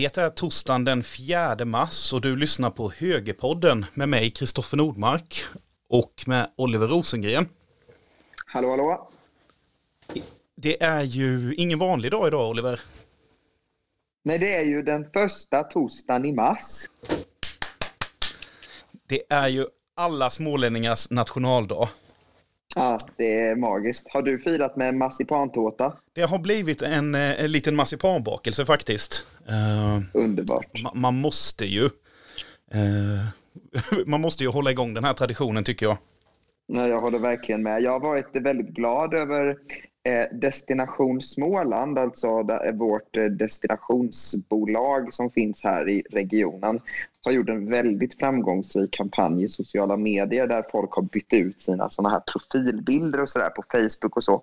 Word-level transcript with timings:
Det 0.00 0.18
är 0.18 0.30
torsdagen 0.30 0.84
den 0.84 1.02
4 1.02 1.64
mars 1.64 2.12
och 2.12 2.20
du 2.20 2.36
lyssnar 2.36 2.70
på 2.70 2.90
Högerpodden 2.90 3.86
med 3.94 4.08
mig 4.08 4.30
Kristoffer 4.30 4.76
Nordmark 4.76 5.44
och 5.88 6.24
med 6.26 6.50
Oliver 6.56 6.86
Rosengren. 6.86 7.48
Hallå, 8.46 8.70
hallå. 8.70 9.10
Det 10.56 10.82
är 10.82 11.02
ju 11.02 11.54
ingen 11.54 11.78
vanlig 11.78 12.10
dag 12.10 12.28
idag 12.28 12.50
Oliver. 12.50 12.80
Nej, 14.24 14.38
det 14.38 14.56
är 14.56 14.64
ju 14.64 14.82
den 14.82 15.10
första 15.12 15.62
torsdagen 15.62 16.24
i 16.24 16.32
mars. 16.32 16.86
Det 19.08 19.22
är 19.28 19.48
ju 19.48 19.66
alla 19.96 20.30
smålänningars 20.30 21.10
nationaldag. 21.10 21.88
Ja, 22.74 22.98
det 23.16 23.40
är 23.40 23.56
magiskt. 23.56 24.06
Har 24.10 24.22
du 24.22 24.38
firat 24.38 24.76
med 24.76 24.94
marsipantårta? 24.94 25.96
Det 26.12 26.22
har 26.22 26.38
blivit 26.38 26.82
en, 26.82 27.14
eh, 27.14 27.44
en 27.44 27.52
liten 27.52 27.76
marsipanbakelse 27.76 28.66
faktiskt. 28.66 29.26
Uh, 29.48 30.02
Underbart. 30.14 30.82
Ma 30.82 30.92
man 30.94 31.14
måste 31.14 31.64
ju 31.64 31.84
uh, 31.84 31.90
man 34.06 34.20
måste 34.20 34.44
ju 34.44 34.50
hålla 34.50 34.70
igång 34.70 34.94
den 34.94 35.04
här 35.04 35.12
traditionen 35.12 35.64
tycker 35.64 35.86
jag. 35.86 35.96
Ja, 36.66 36.88
jag 36.88 37.00
håller 37.00 37.18
verkligen 37.18 37.62
med. 37.62 37.82
Jag 37.82 37.90
har 37.90 38.00
varit 38.00 38.28
väldigt 38.32 38.68
glad 38.68 39.14
över 39.14 39.56
Eh, 40.02 40.26
Destination 40.32 41.22
Småland, 41.22 41.98
alltså 41.98 42.26
eh, 42.64 42.74
vårt 42.74 43.16
eh, 43.16 43.24
destinationsbolag 43.24 45.14
som 45.14 45.30
finns 45.30 45.64
här 45.64 45.88
i 45.88 46.02
regionen, 46.10 46.80
har 47.22 47.32
gjort 47.32 47.48
en 47.48 47.70
väldigt 47.70 48.18
framgångsrik 48.18 48.90
kampanj 48.90 49.44
i 49.44 49.48
sociala 49.48 49.96
medier 49.96 50.46
där 50.46 50.64
folk 50.72 50.92
har 50.92 51.02
bytt 51.02 51.32
ut 51.32 51.60
sina 51.60 51.90
såna 51.90 52.08
här 52.08 52.20
profilbilder 52.32 53.20
och 53.20 53.28
sådär 53.28 53.50
på 53.50 53.62
Facebook 53.72 54.16
och 54.16 54.24
så. 54.24 54.42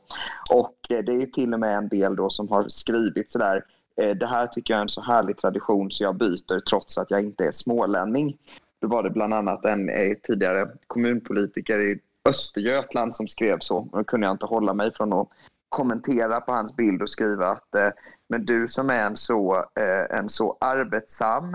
Och 0.54 0.76
det 0.90 0.96
är 0.96 1.26
till 1.26 1.54
och 1.54 1.60
med 1.60 1.78
en 1.78 1.88
del 1.88 2.16
då 2.16 2.30
som 2.30 2.50
har 2.50 2.70
skrivit 2.70 3.32
sådär 3.32 3.64
det 3.96 4.28
här 4.28 4.48
tycker 4.48 4.74
jag 4.74 4.80
är 4.80 4.82
en 4.82 4.90
så 4.90 5.02
härlig 5.02 5.38
tradition 5.38 5.92
så 5.92 6.04
jag 6.04 6.16
byter 6.16 6.60
trots 6.70 6.98
att 6.98 7.12
jag 7.12 7.22
inte 7.22 7.46
är 7.46 7.52
smålänning. 7.52 8.38
Då 8.82 8.88
var 8.88 9.04
det 9.04 9.10
bland 9.10 9.34
annat 9.34 9.66
en 9.66 9.90
tidigare 10.24 10.68
kommunpolitiker 10.88 11.80
i 11.80 12.00
Östergötland 12.30 13.16
som 13.16 13.28
skrev 13.28 13.60
så. 13.60 13.88
Då 13.92 14.04
kunde 14.04 14.28
jag 14.28 14.34
inte 14.34 14.46
hålla 14.46 14.74
mig 14.74 14.94
från 14.94 15.14
att 15.14 15.28
kommentera 15.70 16.42
på 16.42 16.52
hans 16.52 16.76
bild 16.76 17.02
och 17.02 17.10
skriva 17.10 17.48
att 17.48 17.76
eh, 17.76 17.90
men 18.30 18.46
du 18.46 18.68
som 18.68 18.90
är 18.90 19.06
en 19.06 19.16
så, 19.16 19.56
eh, 19.56 20.20
en 20.20 20.30
så 20.30 20.58
arbetsam 20.62 21.54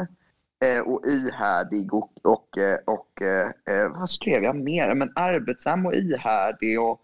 eh, 0.64 0.80
och 0.84 1.06
ihärdig 1.06 1.94
och, 1.94 2.12
och, 2.22 2.58
eh, 2.58 2.78
och 2.84 3.22
eh, 3.22 3.50
eh, 3.66 3.88
vad 3.88 4.10
skrev 4.10 4.42
jag 4.42 4.56
mer? 4.56 4.94
Men 4.94 5.12
arbetsam 5.14 5.86
och 5.86 5.94
ihärdig 5.94 6.80
och 6.80 7.00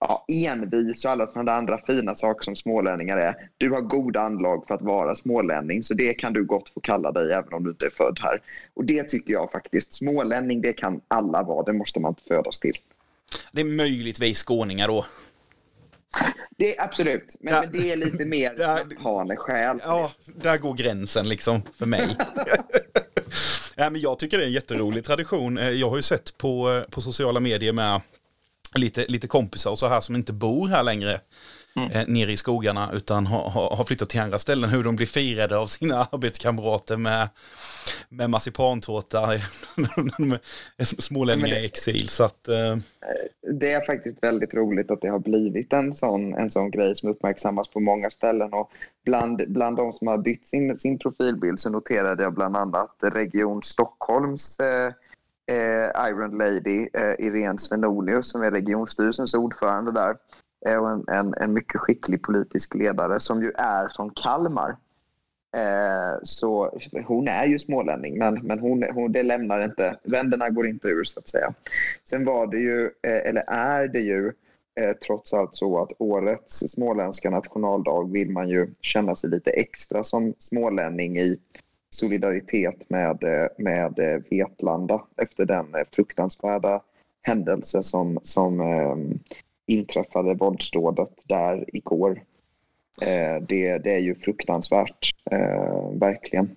ja, 0.00 0.24
envis 0.28 1.04
och 1.04 1.10
alla 1.10 1.26
sådana 1.26 1.52
andra 1.52 1.78
fina 1.86 2.14
saker 2.14 2.44
som 2.44 2.56
smålänningar 2.56 3.16
är. 3.16 3.50
Du 3.56 3.70
har 3.70 3.80
goda 3.80 4.20
anlag 4.20 4.64
för 4.66 4.74
att 4.74 4.82
vara 4.82 5.14
smålänning 5.14 5.82
så 5.82 5.94
det 5.94 6.14
kan 6.14 6.32
du 6.32 6.44
gott 6.44 6.68
få 6.68 6.80
kalla 6.80 7.12
dig 7.12 7.32
även 7.32 7.52
om 7.52 7.64
du 7.64 7.70
inte 7.70 7.86
är 7.86 7.90
född 7.90 8.18
här. 8.22 8.42
Och 8.74 8.84
det 8.84 9.08
tycker 9.08 9.32
jag 9.32 9.50
faktiskt, 9.50 9.94
smålänning 9.94 10.60
det 10.60 10.72
kan 10.72 11.00
alla 11.08 11.42
vara, 11.42 11.62
det 11.62 11.72
måste 11.72 12.00
man 12.00 12.10
inte 12.10 12.22
födas 12.22 12.58
till. 12.60 12.74
Det 13.52 13.60
är 13.60 13.64
möjligtvis 13.64 14.38
skåningar 14.38 14.88
då. 14.88 15.06
Det 16.58 16.76
är 16.76 16.82
absolut, 16.82 17.36
men, 17.40 17.54
men 17.54 17.72
det 17.72 17.92
är 17.92 17.96
lite 17.96 18.24
mer 18.24 18.54
japaner-själ. 18.58 19.80
Ja, 19.82 20.12
där 20.24 20.58
går 20.58 20.74
gränsen 20.74 21.28
liksom 21.28 21.62
för 21.76 21.86
mig. 21.86 22.16
ja, 23.76 23.90
men 23.90 24.00
jag 24.00 24.18
tycker 24.18 24.38
det 24.38 24.44
är 24.44 24.46
en 24.46 24.52
jätterolig 24.52 25.04
tradition. 25.04 25.58
Eh, 25.58 25.70
jag 25.70 25.90
har 25.90 25.96
ju 25.96 26.02
sett 26.02 26.38
på, 26.38 26.72
eh, 26.72 26.82
på 26.82 27.00
sociala 27.00 27.40
medier 27.40 27.72
med 27.72 28.00
lite, 28.74 29.06
lite 29.08 29.26
kompisar 29.26 29.70
och 29.70 29.78
så 29.78 29.88
här 29.88 30.00
som 30.00 30.14
inte 30.14 30.32
bor 30.32 30.68
här 30.68 30.82
längre 30.82 31.20
mm. 31.76 31.90
eh, 31.90 32.04
nere 32.06 32.32
i 32.32 32.36
skogarna 32.36 32.90
utan 32.92 33.26
har, 33.26 33.50
har 33.76 33.84
flyttat 33.84 34.08
till 34.08 34.20
andra 34.20 34.38
ställen. 34.38 34.70
Hur 34.70 34.84
de 34.84 34.96
blir 34.96 35.06
firade 35.06 35.56
av 35.58 35.66
sina 35.66 35.96
arbetskamrater 36.12 36.96
med, 36.96 37.28
med 38.08 38.30
marsipantårta, 38.30 39.28
smålänningar 40.82 41.56
i 41.56 41.64
exil. 41.64 42.08
Så 42.08 42.24
att, 42.24 42.48
eh... 42.48 42.76
Det 43.52 43.72
är 43.72 43.86
faktiskt 43.86 44.22
väldigt 44.22 44.54
roligt 44.54 44.90
att 44.90 45.00
det 45.00 45.08
har 45.08 45.18
blivit 45.18 45.72
en 45.72 45.94
sån, 45.94 46.34
en 46.34 46.50
sån 46.50 46.70
grej 46.70 46.96
som 46.96 47.08
uppmärksammas 47.08 47.68
på 47.68 47.80
många 47.80 48.10
ställen. 48.10 48.52
Och 48.52 48.70
bland, 49.04 49.42
bland 49.48 49.76
de 49.76 49.92
som 49.92 50.06
har 50.06 50.18
bytt 50.18 50.46
sin, 50.46 50.78
sin 50.78 50.98
profilbild 50.98 51.60
så 51.60 51.70
noterade 51.70 52.22
jag 52.22 52.34
bland 52.34 52.56
annat 52.56 52.96
Region 53.02 53.62
Stockholms 53.62 54.58
eh, 54.60 54.92
eh, 55.46 56.08
Iron 56.08 56.38
Lady 56.38 56.88
eh, 56.92 57.26
Irene 57.26 57.58
Svenonius 57.58 58.30
som 58.30 58.42
är 58.42 58.50
regionstyrelsens 58.50 59.34
ordförande 59.34 59.92
där 59.92 60.16
och 60.64 60.90
en, 60.90 61.04
en, 61.08 61.34
en, 61.36 61.52
mycket 61.52 61.80
skicklig 61.80 62.22
politisk 62.22 62.74
ledare 62.74 63.20
som 63.20 63.42
ju 63.42 63.52
är 63.54 63.88
från 63.88 64.10
Kalmar. 64.10 64.76
Eh, 65.56 66.18
så 66.22 66.78
hon 67.06 67.28
är 67.28 67.46
ju 67.46 67.58
smålänning, 67.58 68.18
men, 68.18 68.34
men 68.34 68.58
hon, 68.58 68.84
hon, 68.94 69.12
det 69.12 69.22
lämnar 69.22 69.64
inte, 69.64 69.96
ränderna 70.02 70.50
går 70.50 70.66
inte 70.66 70.88
ur 70.88 71.04
så 71.04 71.20
att 71.20 71.28
säga. 71.28 71.54
Sen 72.04 72.24
var 72.24 72.46
det 72.46 72.58
ju, 72.58 72.84
eh, 72.84 73.28
eller 73.28 73.44
är 73.46 73.88
det 73.88 74.00
ju, 74.00 74.32
eh, 74.80 74.92
trots 75.06 75.34
allt 75.34 75.56
så 75.56 75.82
att 75.82 75.92
årets 75.98 76.58
småländska 76.58 77.30
nationaldag 77.30 78.12
vill 78.12 78.30
man 78.30 78.48
ju 78.48 78.66
känna 78.80 79.16
sig 79.16 79.30
lite 79.30 79.50
extra 79.50 80.04
som 80.04 80.34
smålänning 80.38 81.18
i 81.18 81.38
solidaritet 81.94 82.90
med, 82.90 83.24
eh, 83.24 83.48
med 83.58 83.98
eh, 83.98 84.20
Vetlanda 84.30 85.04
efter 85.16 85.46
den 85.46 85.74
eh, 85.74 85.84
fruktansvärda 85.92 86.80
händelse 87.22 87.82
som, 87.82 88.18
som 88.22 88.60
ehm, 88.60 89.18
inträffade 89.66 90.34
våldsdådet 90.34 91.12
där 91.24 91.64
igår. 91.76 92.22
Eh, 93.00 93.42
det, 93.48 93.78
det 93.78 93.94
är 93.94 93.98
ju 93.98 94.14
fruktansvärt, 94.14 95.10
eh, 95.30 95.90
verkligen. 95.92 96.56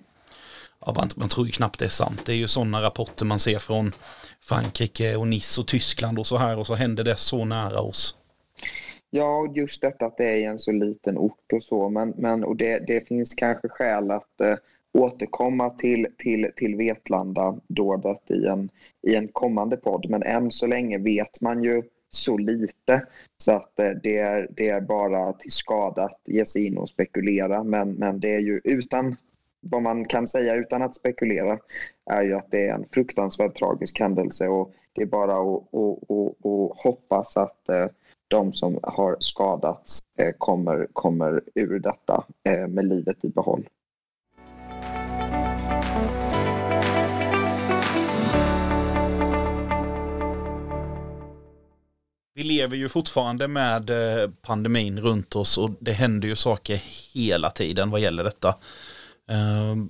Ja, 0.85 0.94
man, 0.95 1.09
man, 1.16 1.29
tror 1.29 1.46
ju 1.46 1.51
knappt 1.51 1.79
det 1.79 1.85
är 1.85 1.90
sant. 1.90 2.25
Det 2.25 2.31
är 2.31 2.35
ju 2.35 2.47
sådana 2.47 2.81
rapporter 2.81 3.25
man 3.25 3.40
ser 3.40 3.59
från 3.59 3.91
Frankrike 4.41 5.16
och 5.16 5.28
Nice 5.28 5.62
och 5.62 5.67
Tyskland 5.67 6.19
och 6.19 6.28
så 6.28 6.38
här 6.38 6.59
och 6.59 6.67
så 6.67 6.75
händer 6.75 7.03
det 7.03 7.16
så 7.16 7.46
nära 7.46 7.81
oss. 7.81 8.16
Ja, 9.09 9.53
just 9.56 9.81
detta 9.81 10.06
att 10.06 10.17
det 10.17 10.44
är 10.44 10.50
en 10.50 10.59
så 10.59 10.72
liten 10.72 11.17
ort 11.17 11.53
och 11.53 11.63
så. 11.63 11.90
Men, 11.90 12.13
men 12.17 12.44
och 12.44 12.56
det, 12.56 12.79
det 12.88 13.07
finns 13.07 13.34
kanske 13.34 13.69
skäl 13.69 14.12
att 14.12 14.41
eh, 14.41 14.56
återkomma 14.94 15.69
till, 15.69 16.07
till, 16.17 16.51
till 16.56 16.75
Vetlanda-dådet 16.75 18.31
i 18.31 18.46
en, 18.46 18.69
i 19.07 19.16
en 19.16 19.28
kommande 19.28 19.78
podd. 19.78 20.09
Men 20.09 20.23
än 20.23 20.51
så 20.51 20.67
länge 20.67 20.97
vet 20.97 21.41
man 21.41 21.63
ju 21.63 21.84
så 22.09 22.38
lite 22.38 23.06
så 23.38 23.51
att 23.51 23.79
eh, 23.79 23.90
det 23.90 24.18
är, 24.18 24.47
det 24.51 24.69
är 24.69 24.81
bara 24.81 25.34
till 25.34 25.51
skada 25.51 26.03
att 26.03 26.22
ge 26.25 26.45
sig 26.45 26.66
in 26.66 26.78
och 26.78 26.90
spekulera. 26.90 27.63
Men, 27.63 27.94
men 27.94 28.19
det 28.19 28.35
är 28.35 28.40
ju 28.40 28.62
utan, 28.63 29.16
vad 29.62 29.81
man 29.81 30.06
kan 30.06 30.28
säga 30.28 30.56
utan 30.56 30.81
att 30.81 30.96
spekulera, 30.96 31.59
är 32.06 32.22
ju 32.22 32.34
att 32.34 32.51
det 32.51 32.67
är 32.67 32.73
en 32.73 32.85
fruktansvärt 32.91 33.56
tragisk 33.56 34.00
händelse 34.00 34.47
och 34.47 34.73
det 34.94 35.01
är 35.01 35.06
bara 35.06 35.34
att, 35.34 35.73
att, 35.73 36.12
att, 36.12 36.46
att 36.46 36.84
hoppas 36.84 37.38
att 37.38 37.69
eh, 37.69 37.88
de 38.28 38.53
som 38.53 38.79
har 38.84 39.17
skadats 39.19 40.00
eh, 40.19 40.31
kommer, 40.38 40.88
kommer 40.94 41.41
ur 41.56 41.79
detta 41.79 42.23
med 42.67 42.85
livet 42.85 43.25
i 43.25 43.29
behåll. 43.29 43.67
Vi 52.38 52.44
lever 52.44 52.78
ju 52.78 52.90
fortfarande 52.90 53.48
med 53.48 53.90
eh, 53.90 54.30
pandemin 54.42 55.00
runt 55.00 55.36
oss 55.36 55.58
och 55.58 55.70
det 55.80 55.92
händer 55.92 56.28
ju 56.28 56.36
saker 56.36 56.81
hela 57.14 57.50
tiden 57.50 57.90
vad 57.90 58.00
gäller 58.00 58.24
detta. 58.24 58.56
Ehm, 59.30 59.90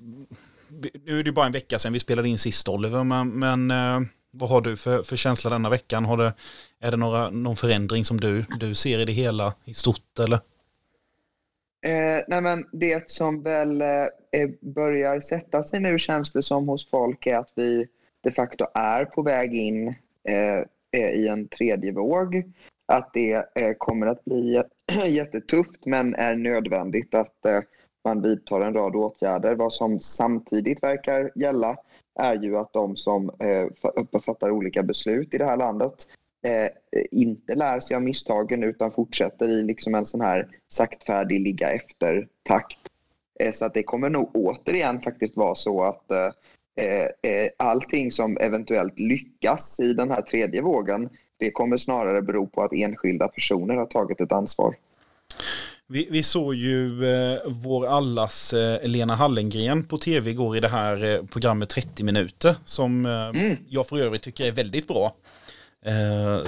nu 1.06 1.20
är 1.20 1.24
det 1.24 1.32
bara 1.32 1.46
en 1.46 1.52
vecka 1.52 1.80
sedan 1.80 1.94
vi 1.94 2.00
spelade 2.00 2.30
in 2.30 2.38
sist 2.38 2.70
Oliver, 2.70 3.04
men, 3.04 3.30
men 3.30 3.72
eh, 3.72 4.08
vad 4.32 4.50
har 4.50 4.62
du 4.62 4.78
för, 4.78 5.04
för 5.04 5.16
känsla 5.16 5.50
denna 5.50 5.70
veckan? 5.70 6.06
Har 6.06 6.18
det, 6.18 6.34
är 6.80 6.92
det 6.92 6.98
några, 6.98 7.30
någon 7.30 7.56
förändring 7.56 8.06
som 8.06 8.20
du, 8.20 8.46
du 8.60 8.76
ser 8.76 9.00
i 9.00 9.06
det 9.06 9.12
hela 9.12 9.54
i 9.66 9.74
stort 9.74 10.20
eller? 10.20 10.40
Eh, 11.86 12.24
nej 12.28 12.42
men 12.42 12.66
det 12.72 13.12
som 13.12 13.44
väl 13.44 13.82
eh, 13.82 14.50
börjar 14.62 15.20
sätta 15.20 15.64
sig 15.64 15.80
nu 15.80 16.00
känns 16.00 16.32
det 16.32 16.44
som 16.44 16.68
hos 16.68 16.90
folk 16.90 17.26
är 17.28 17.38
att 17.38 17.52
vi 17.56 17.88
de 18.22 18.32
facto 18.32 18.66
är 18.74 19.06
på 19.06 19.22
väg 19.22 19.56
in 19.56 19.88
eh, 20.28 20.66
i 20.98 21.28
en 21.28 21.48
tredje 21.48 21.92
våg. 21.92 22.44
Att 22.88 23.14
det 23.14 23.34
eh, 23.34 23.74
kommer 23.78 24.08
att 24.08 24.26
bli 24.26 24.64
jättetufft 25.08 25.86
men 25.86 26.16
är 26.16 26.36
nödvändigt 26.36 27.14
att 27.14 27.46
eh, 27.46 27.60
man 28.04 28.22
vidtar 28.22 28.62
en 28.62 28.74
rad 28.74 28.96
åtgärder. 28.96 29.56
Vad 29.56 29.74
som 29.74 30.00
samtidigt 30.00 30.84
verkar 30.84 31.32
gälla 31.36 31.78
är 32.20 32.36
ju 32.36 32.58
att 32.58 32.74
de 32.74 32.96
som 32.96 33.30
eh, 33.40 33.68
fattar 34.26 34.52
olika 34.52 34.84
beslut 34.84 35.34
i 35.34 35.38
det 35.38 35.46
här 35.46 35.58
landet 35.58 36.08
inte 37.12 37.56
lär 37.56 37.80
sig 37.80 37.96
av 37.96 38.02
misstagen 38.02 38.64
utan 38.64 38.92
fortsätter 38.92 39.48
i 39.48 39.64
liksom 39.64 39.96
en 39.96 40.06
sån 40.06 40.22
här 40.22 40.48
saktfärdig 40.68 41.42
ligga 41.42 41.72
efter-takt. 41.72 42.80
Så 43.54 43.66
att 43.66 43.74
det 43.74 43.84
kommer 43.84 44.10
nog 44.10 44.30
återigen 44.34 45.02
faktiskt 45.02 45.38
vara 45.38 45.56
så 45.56 45.84
att 45.84 46.12
eh, 46.12 46.30
allting 47.58 48.12
som 48.12 48.38
eventuellt 48.38 49.00
lyckas 49.00 49.80
i 49.80 49.94
den 49.94 50.12
här 50.12 50.22
tredje 50.22 50.62
vågen 50.62 51.10
det 51.40 51.52
kommer 51.52 51.78
snarare 51.78 52.22
bero 52.22 52.48
på 52.48 52.62
att 52.62 52.74
enskilda 52.74 53.28
personer 53.28 53.76
har 53.76 53.86
tagit 53.86 54.22
ett 54.22 54.32
ansvar. 54.32 54.76
Vi, 55.88 56.08
vi 56.12 56.24
såg 56.24 56.56
ju 56.56 57.06
eh, 57.06 57.40
vår 57.46 57.88
allas 57.88 58.54
eh, 58.54 58.88
Lena 58.88 59.16
Hallengren 59.16 59.84
på 59.84 59.98
tv 59.98 60.30
igår 60.30 60.58
i 60.58 60.60
det 60.60 60.68
här 60.68 61.16
eh, 61.16 61.26
programmet 61.26 61.70
30 61.70 62.04
minuter 62.04 62.56
som 62.66 63.06
eh, 63.06 63.12
Mm. 63.30 63.58
jag 63.68 63.88
för 63.88 63.98
övrigt 64.02 64.22
tycker 64.22 64.46
är 64.48 64.52
väldigt 64.52 64.88
bra. 64.88 65.16
Eh, 65.86 66.44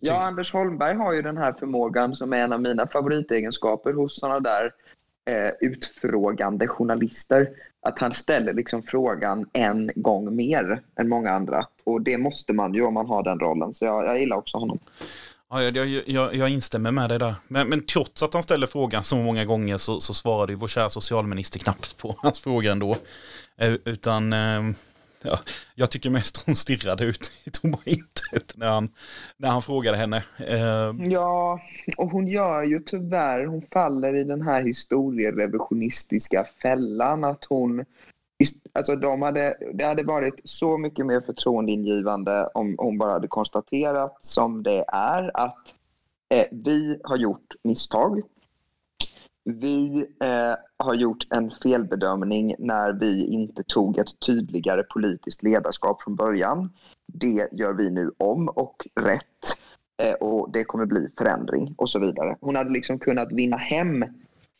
Ja, 0.00 0.22
Anders 0.26 0.52
Holmberg 0.52 0.94
har 0.96 1.12
ju 1.12 1.22
den 1.22 1.36
här 1.36 1.52
förmågan 1.52 2.16
som 2.16 2.32
är 2.32 2.38
en 2.38 2.52
av 2.52 2.62
mina 2.62 2.86
favoritegenskaper 2.86 3.92
hos 3.92 4.20
sådana 4.20 4.40
där 4.40 4.72
eh, 5.30 5.52
utfrågande 5.60 6.68
journalister. 6.68 7.48
Att 7.86 7.98
han 7.98 8.12
ställer 8.12 8.52
liksom 8.52 8.82
frågan 8.82 9.46
en 9.52 9.90
gång 9.94 10.36
mer 10.36 10.82
än 11.00 11.08
många 11.08 11.30
andra. 11.30 11.66
Och 11.84 12.02
det 12.02 12.18
måste 12.18 12.52
man 12.52 12.74
ju 12.74 12.82
om 12.82 12.94
man 12.94 13.06
har 13.06 13.22
den 13.22 13.38
rollen. 13.38 13.74
Så 13.74 13.84
jag, 13.84 14.06
jag 14.06 14.20
gillar 14.20 14.36
också 14.36 14.58
honom. 14.58 14.78
Ja, 15.50 15.62
jag, 15.62 15.76
jag, 15.76 16.02
jag, 16.08 16.34
jag 16.34 16.48
instämmer 16.48 16.90
med 16.90 17.08
dig 17.08 17.18
där. 17.18 17.34
Men, 17.48 17.68
men 17.68 17.86
trots 17.86 18.22
att 18.22 18.34
han 18.34 18.42
ställer 18.42 18.66
frågan 18.66 19.04
så 19.04 19.16
många 19.16 19.44
gånger 19.44 19.78
så, 19.78 20.00
så 20.00 20.14
svarade 20.14 20.52
ju 20.52 20.58
vår 20.58 20.68
kära 20.68 20.90
socialminister 20.90 21.58
knappt 21.58 21.96
på 21.96 22.14
hans 22.22 22.40
fråga 22.40 22.72
ändå. 22.72 22.96
Eh, 23.60 23.72
Utan 23.84 24.32
eh, 24.32 24.62
ja, 25.22 25.38
jag 25.74 25.90
tycker 25.90 26.10
mest 26.10 26.46
hon 26.46 26.54
stirrade 26.54 27.04
ut 27.04 27.32
i 27.44 27.50
tomma 27.50 27.78
intet 27.84 28.56
när 28.56 28.68
han, 28.68 28.90
när 29.36 29.48
han 29.48 29.62
frågade 29.62 29.96
henne. 29.96 30.16
Eh, 30.38 30.94
Ja, 31.10 31.60
och 31.96 32.10
hon 32.10 32.28
gör 32.28 32.62
ju 32.62 32.80
tyvärr, 32.80 33.46
hon 33.46 33.62
faller 33.72 34.14
i 34.14 34.24
den 34.24 34.42
här 34.42 34.62
historierevisionistiska 34.62 36.44
fällan 36.62 37.24
att 37.24 37.44
hon 37.44 37.84
Alltså 38.72 38.96
de 38.96 39.22
hade, 39.22 39.56
det 39.74 39.84
hade 39.84 40.02
varit 40.02 40.40
så 40.44 40.78
mycket 40.78 41.06
mer 41.06 41.20
förtroendeingivande 41.20 42.46
om 42.54 42.74
hon 42.78 42.98
bara 42.98 43.12
hade 43.12 43.28
konstaterat 43.28 44.18
som 44.20 44.62
det 44.62 44.84
är 44.88 45.30
att 45.34 45.74
eh, 46.34 46.46
vi 46.50 47.00
har 47.04 47.16
gjort 47.16 47.54
misstag. 47.62 48.22
Vi 49.50 50.06
eh, 50.20 50.54
har 50.76 50.94
gjort 50.94 51.26
en 51.30 51.50
felbedömning 51.50 52.54
när 52.58 52.92
vi 52.92 53.26
inte 53.26 53.62
tog 53.62 53.98
ett 53.98 54.20
tydligare 54.26 54.82
politiskt 54.82 55.42
ledarskap 55.42 56.02
från 56.02 56.16
början. 56.16 56.70
Det 57.12 57.48
gör 57.52 57.72
vi 57.72 57.90
nu 57.90 58.12
om 58.18 58.48
och 58.48 58.76
rätt. 59.00 59.22
Eh, 60.02 60.12
och 60.12 60.52
det 60.52 60.64
kommer 60.64 60.86
bli 60.86 61.08
förändring 61.18 61.74
och 61.78 61.90
så 61.90 61.98
vidare. 61.98 62.36
Hon 62.40 62.56
hade 62.56 62.70
liksom 62.70 62.98
kunnat 62.98 63.32
vinna 63.32 63.56
hem 63.56 64.04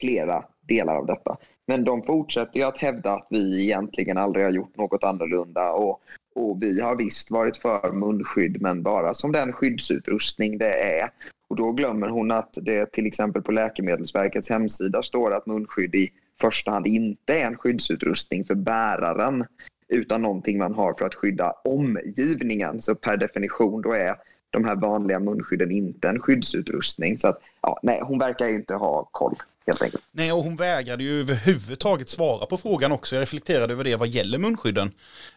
flera 0.00 0.44
delar 0.68 0.96
av 0.96 1.06
detta. 1.06 1.36
Men 1.66 1.84
de 1.84 2.02
fortsätter 2.02 2.58
ju 2.58 2.66
att 2.66 2.78
hävda 2.78 3.12
att 3.12 3.26
vi 3.30 3.64
egentligen 3.64 4.18
aldrig 4.18 4.44
har 4.44 4.52
gjort 4.52 4.76
något 4.76 5.04
annorlunda 5.04 5.72
och, 5.72 6.00
och 6.38 6.62
vi 6.62 6.80
har 6.80 6.96
visst 6.96 7.30
varit 7.30 7.56
för 7.56 7.92
munskydd 7.92 8.62
men 8.62 8.82
bara 8.82 9.14
som 9.14 9.32
den 9.32 9.52
skyddsutrustning 9.52 10.58
det 10.58 11.00
är. 11.00 11.10
Och 11.48 11.56
då 11.56 11.72
glömmer 11.72 12.08
hon 12.08 12.30
att 12.30 12.58
det 12.62 12.92
till 12.92 13.06
exempel 13.06 13.42
på 13.42 13.52
Läkemedelsverkets 13.52 14.50
hemsida 14.50 15.02
står 15.02 15.34
att 15.34 15.46
munskydd 15.46 15.94
i 15.94 16.10
första 16.40 16.70
hand 16.70 16.86
inte 16.86 17.40
är 17.40 17.46
en 17.46 17.56
skyddsutrustning 17.56 18.44
för 18.44 18.54
bäraren 18.54 19.44
utan 19.88 20.22
någonting 20.22 20.58
man 20.58 20.74
har 20.74 20.94
för 20.94 21.06
att 21.06 21.14
skydda 21.14 21.52
omgivningen. 21.64 22.80
Så 22.80 22.94
per 22.94 23.16
definition 23.16 23.82
då 23.82 23.92
är 23.92 24.16
de 24.50 24.64
här 24.64 24.76
vanliga 24.76 25.20
munskydden 25.20 25.70
inte 25.70 26.08
en 26.08 26.20
skyddsutrustning. 26.20 27.18
Så 27.18 27.28
att, 27.28 27.40
ja, 27.62 27.80
nej, 27.82 28.00
hon 28.02 28.18
verkar 28.18 28.46
ju 28.46 28.54
inte 28.54 28.74
ha 28.74 29.08
koll 29.12 29.36
helt 29.68 29.82
enkelt. 29.82 30.04
nej, 30.12 30.32
och 30.32 30.44
hon 30.44 30.56
vägrade 30.56 31.04
ju 31.04 31.20
överhuvudtaget 31.20 32.08
svara 32.08 32.46
på 32.46 32.56
frågan 32.56 32.92
också. 32.92 33.16
Jag 33.16 33.22
reflekterade 33.22 33.72
över 33.72 33.84
det 33.84 33.96
vad 33.96 34.08
gäller 34.08 34.38
munskydden. 34.38 34.92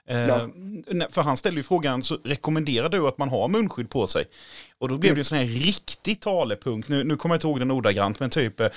Eh, 0.06 0.18
Ja. 0.28 0.50
För 1.10 1.22
han 1.22 1.38
ställde 1.38 1.60
ju 1.60 1.63
frågan, 1.63 2.04
så 2.04 2.18
rekommenderar 2.24 2.89
du 2.89 3.07
att 3.07 3.18
man 3.18 3.30
har 3.30 3.48
munskydd 3.48 3.89
på 3.89 4.07
sig? 4.07 4.25
Och 4.78 4.89
då 4.89 4.98
blev 4.98 5.16
det 5.16 5.22
en 5.22 5.25
sån 5.25 5.38
här 5.38 5.45
riktig 5.45 6.19
talepunkt. 6.19 6.89
Nu, 6.89 7.04
nu 7.04 7.16
kommer 7.16 7.36
jag 7.36 7.38
inte 7.38 7.48
ihåg 7.48 7.60
den 7.60 7.72
ordagrant, 7.72 8.19
men 8.19 8.30
typ 8.30 8.60
eh, 8.60 8.68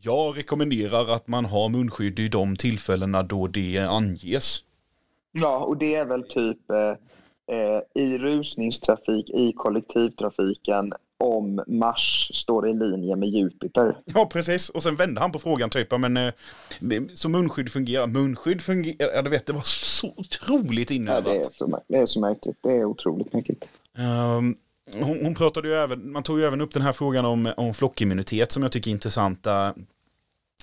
jag 0.00 0.38
rekommenderar 0.38 1.14
att 1.14 1.28
man 1.28 1.44
har 1.44 1.68
munskydd 1.68 2.18
i 2.18 2.28
de 2.28 2.56
tillfällena 2.56 3.22
då 3.22 3.46
det 3.46 3.78
anges. 3.78 4.62
Ja, 5.32 5.58
och 5.58 5.78
det 5.78 5.94
är 5.94 6.04
väl 6.04 6.22
typ 6.28 6.70
eh, 6.70 7.56
eh, 7.56 8.02
i 8.04 8.18
rusningstrafik, 8.18 9.30
i 9.30 9.52
kollektivtrafiken 9.56 10.92
om 11.24 11.64
Mars 11.66 12.30
står 12.34 12.68
i 12.68 12.74
linje 12.74 13.16
med 13.16 13.28
Jupiter. 13.28 13.96
Ja, 14.04 14.26
precis. 14.26 14.68
Och 14.68 14.82
sen 14.82 14.96
vände 14.96 15.20
han 15.20 15.32
på 15.32 15.38
frågan 15.38 15.70
typ, 15.70 15.86
ja, 15.90 15.98
men 15.98 16.16
eh, 16.16 16.32
så 17.14 17.28
munskydd 17.28 17.70
fungerar. 17.72 18.06
Munskydd 18.06 18.62
fungerar, 18.62 19.10
ja 19.14 19.22
du 19.22 19.30
vet, 19.30 19.46
det 19.46 19.52
var 19.52 19.62
så 19.64 20.12
otroligt 20.16 20.90
Ja, 20.90 20.96
inövat. 20.96 21.24
det, 21.24 21.36
är 21.38 21.44
så, 21.44 21.80
det 21.88 21.96
är 21.96 22.06
så 22.06 22.20
märkligt. 22.20 22.56
Det 22.62 22.72
är 22.76 22.84
otroligt 22.84 23.32
märkligt. 23.32 23.68
Ehm, 23.98 24.56
hon, 24.92 25.18
hon 25.24 25.34
pratade 25.34 25.68
ju 25.68 25.74
även, 25.74 26.12
man 26.12 26.22
tog 26.22 26.38
ju 26.38 26.44
även 26.44 26.60
upp 26.60 26.72
den 26.72 26.82
här 26.82 26.92
frågan 26.92 27.24
om, 27.24 27.52
om 27.56 27.74
flockimmunitet 27.74 28.52
som 28.52 28.62
jag 28.62 28.72
tycker 28.72 28.90
är 28.90 28.92
intressant. 28.92 29.46
Eh, 29.46 29.70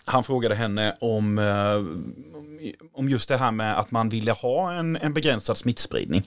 Han 0.06 0.24
frågade 0.24 0.56
henne 0.56 0.96
om, 1.00 1.38
eh, 1.40 2.76
om 2.94 3.10
just 3.10 3.30
det 3.30 3.38
här 3.38 3.52
med 3.52 3.80
att 3.80 3.92
man 3.92 4.10
ville 4.10 4.32
ha 4.32 4.74
en, 4.74 4.96
en 4.96 5.14
begränsad 5.14 5.58
smittspridning. 5.58 6.24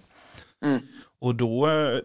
Mm. 0.65 0.81
Och 1.25 1.35
då, 1.35 1.67
eh, 1.67 1.99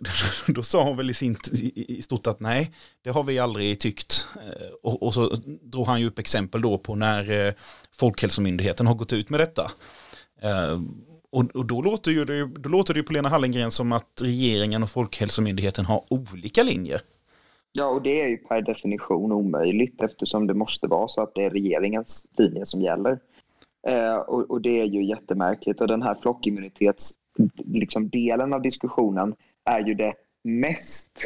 då 0.48 0.64
sa 0.64 0.84
hon 0.84 0.98
väl 0.98 1.10
i, 1.10 1.14
sin, 1.14 1.38
i, 1.76 2.02
stort 2.02 2.28
att 2.28 2.40
nej, 2.40 2.72
det 3.02 3.10
har 3.10 3.24
vi 3.24 3.40
aldrig 3.40 3.80
tyckt. 3.80 4.28
Eh, 4.36 4.68
och, 4.84 5.04
och 5.04 5.14
så 5.14 5.36
drog 5.62 5.86
han 5.86 6.02
ju 6.02 6.08
upp 6.08 6.20
exempel 6.20 6.62
då 6.62 6.78
på 6.78 6.96
när 6.96 7.48
eh, 7.48 7.54
Folkhälsomyndigheten 7.92 8.88
har 8.88 8.96
gått 8.96 9.14
ut 9.14 9.30
med 9.30 9.40
detta. 9.40 9.72
Och, 11.32 11.56
och 11.56 11.66
då, 11.66 11.82
låter 11.82 12.12
ju 12.12 12.26
det, 12.26 12.46
då 12.46 12.70
låter 12.70 12.94
det 12.94 12.98
ju 12.98 13.04
på 13.04 13.14
Lena 13.14 13.30
Hallengren 13.30 13.72
som 13.72 13.92
att 13.92 14.22
regeringen 14.22 14.84
och 14.84 14.90
Folkhälsomyndigheten 14.90 15.86
har 15.86 16.04
olika 16.10 16.64
linjer. 16.64 17.02
Ja, 17.72 17.86
och 17.86 18.02
det 18.02 18.22
är 18.22 18.28
ju 18.28 18.38
per 18.38 18.62
definition 18.62 19.32
omöjligt 19.32 20.02
eftersom 20.02 20.48
det 20.48 20.54
måste 20.54 20.88
vara 20.88 21.08
så 21.08 21.22
att 21.22 21.36
det 21.36 21.44
är 21.44 21.50
regeringens 21.50 22.28
linje 22.38 22.66
som 22.66 22.82
gäller. 22.82 23.20
Eh, 23.88 24.16
och, 24.16 24.52
och 24.52 24.62
det 24.62 24.82
är 24.82 24.86
ju 24.86 25.06
jättemärkligt. 25.06 25.82
Och 25.82 25.88
den 25.88 26.02
här 26.02 26.18
flockimmunitets 26.22 27.14
liksom, 27.66 28.10
delen 28.10 28.54
av 28.54 28.62
diskussionen 28.62 29.36
är 29.66 29.80
ju 29.80 29.94
det 29.94 30.14
mest 30.44 31.26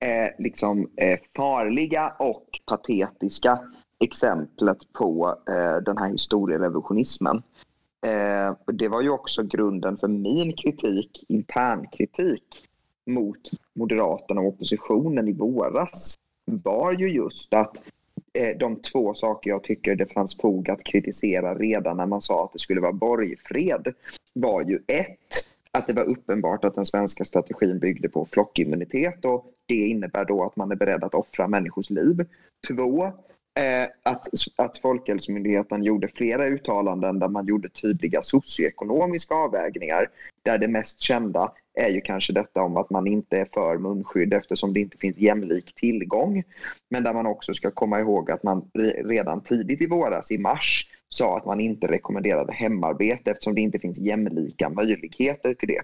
eh, 0.00 0.28
liksom, 0.38 0.90
eh, 0.96 1.18
farliga 1.36 2.14
och 2.18 2.60
patetiska 2.66 3.58
exemplet 4.04 4.92
på 4.92 5.38
eh, 5.48 5.76
den 5.76 5.98
här 5.98 6.10
historierevisionismen. 6.10 7.42
Eh, 8.06 8.54
det 8.72 8.88
var 8.88 9.02
ju 9.02 9.10
också 9.10 9.42
grunden 9.42 9.96
för 9.96 10.08
min 10.08 10.52
kritik, 10.52 11.24
internkritik 11.28 12.66
mot 13.06 13.50
Moderaterna 13.74 14.40
och 14.40 14.46
oppositionen 14.46 15.28
i 15.28 15.32
våras 15.32 16.18
var 16.44 16.92
ju 16.92 17.08
just 17.08 17.54
att 17.54 17.76
Eh, 18.38 18.56
de 18.58 18.76
två 18.76 19.14
saker 19.14 19.50
jag 19.50 19.62
tycker 19.62 19.96
det 19.96 20.06
fanns 20.06 20.36
fog 20.36 20.70
att 20.70 20.84
kritisera 20.84 21.54
redan 21.54 21.96
när 21.96 22.06
man 22.06 22.22
sa 22.22 22.44
att 22.44 22.52
det 22.52 22.58
skulle 22.58 22.80
vara 22.80 22.92
borgfred 22.92 23.94
var 24.32 24.62
ju 24.62 24.78
ett, 24.86 25.44
att 25.70 25.86
det 25.86 25.92
var 25.92 26.04
uppenbart 26.04 26.64
att 26.64 26.74
den 26.74 26.86
svenska 26.86 27.24
strategin 27.24 27.78
byggde 27.78 28.08
på 28.08 28.26
flockimmunitet 28.26 29.24
och 29.24 29.44
det 29.66 29.74
innebär 29.74 30.24
då 30.24 30.44
att 30.44 30.56
man 30.56 30.70
är 30.70 30.76
beredd 30.76 31.04
att 31.04 31.14
offra 31.14 31.48
människors 31.48 31.90
liv. 31.90 32.26
Två, 32.68 33.12
Eh, 33.56 33.88
att, 34.02 34.26
att 34.56 34.78
Folkhälsomyndigheten 34.78 35.82
gjorde 35.82 36.08
flera 36.08 36.46
uttalanden 36.46 37.18
där 37.18 37.28
man 37.28 37.46
gjorde 37.46 37.68
tydliga 37.68 38.22
socioekonomiska 38.22 39.34
avvägningar 39.34 40.06
där 40.42 40.58
det 40.58 40.68
mest 40.68 41.00
kända 41.00 41.52
är 41.74 41.88
ju 41.88 42.00
kanske 42.00 42.32
detta 42.32 42.62
om 42.62 42.76
att 42.76 42.90
man 42.90 43.06
inte 43.06 43.38
är 43.38 43.44
för 43.54 43.78
munskydd 43.78 44.34
eftersom 44.34 44.72
det 44.74 44.80
inte 44.80 44.98
finns 44.98 45.18
jämlik 45.18 45.74
tillgång. 45.74 46.42
Men 46.90 47.04
där 47.04 47.12
man 47.12 47.26
också 47.26 47.54
ska 47.54 47.70
komma 47.70 48.00
ihåg 48.00 48.30
att 48.30 48.42
man 48.42 48.70
redan 49.04 49.40
tidigt 49.40 49.82
i 49.82 49.86
våras, 49.86 50.30
i 50.30 50.38
mars, 50.38 50.88
sa 51.08 51.36
att 51.36 51.46
man 51.46 51.60
inte 51.60 51.86
rekommenderade 51.86 52.52
hemarbete 52.52 53.30
eftersom 53.30 53.54
det 53.54 53.60
inte 53.60 53.78
finns 53.78 53.98
jämlika 53.98 54.68
möjligheter 54.68 55.54
till 55.54 55.68
det. 55.68 55.82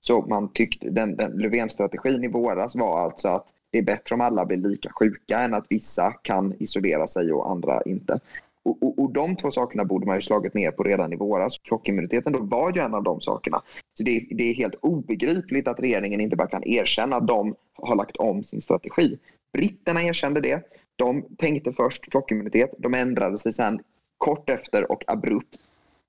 Så 0.00 0.22
man 0.22 0.52
tyckte, 0.52 0.90
den, 0.90 1.16
den 1.16 1.32
Löfven-strategin 1.32 2.24
i 2.24 2.28
våras 2.28 2.74
var 2.74 3.00
alltså 3.04 3.28
att 3.28 3.46
det 3.70 3.78
är 3.78 3.82
bättre 3.82 4.14
om 4.14 4.20
alla 4.20 4.44
blir 4.44 4.56
lika 4.56 4.90
sjuka 4.98 5.38
än 5.38 5.54
att 5.54 5.66
vissa 5.68 6.12
kan 6.12 6.54
isolera 6.58 7.06
sig 7.06 7.32
och 7.32 7.50
andra 7.50 7.82
inte. 7.82 8.20
Och, 8.62 8.82
och, 8.82 8.98
och 8.98 9.10
de 9.10 9.36
två 9.36 9.50
sakerna 9.50 9.84
borde 9.84 10.06
man 10.06 10.16
ju 10.16 10.22
slagit 10.22 10.54
ner 10.54 10.70
på 10.70 10.82
redan 10.82 11.12
i 11.12 11.16
våras. 11.16 11.60
Flockimmuniteten 11.64 12.32
då 12.32 12.38
var 12.38 12.72
ju 12.72 12.80
en 12.80 12.94
av 12.94 13.02
de 13.02 13.20
sakerna. 13.20 13.62
Så 13.98 14.02
det, 14.02 14.26
det 14.30 14.50
är 14.50 14.54
helt 14.54 14.74
obegripligt 14.74 15.68
att 15.68 15.80
regeringen 15.80 16.20
inte 16.20 16.36
bara 16.36 16.48
kan 16.48 16.64
erkänna 16.64 17.16
att 17.16 17.28
de 17.28 17.54
har 17.74 17.96
lagt 17.96 18.16
om 18.16 18.44
sin 18.44 18.60
strategi. 18.60 19.18
Britterna 19.52 20.02
erkände 20.02 20.40
det. 20.40 20.62
De 20.96 21.22
tänkte 21.38 21.72
först 21.72 22.10
flockimmunitet. 22.10 22.74
De 22.78 22.94
ändrade 22.94 23.38
sig 23.38 23.52
sen 23.52 23.80
kort 24.18 24.50
efter 24.50 24.92
och 24.92 25.04
abrupt 25.06 25.56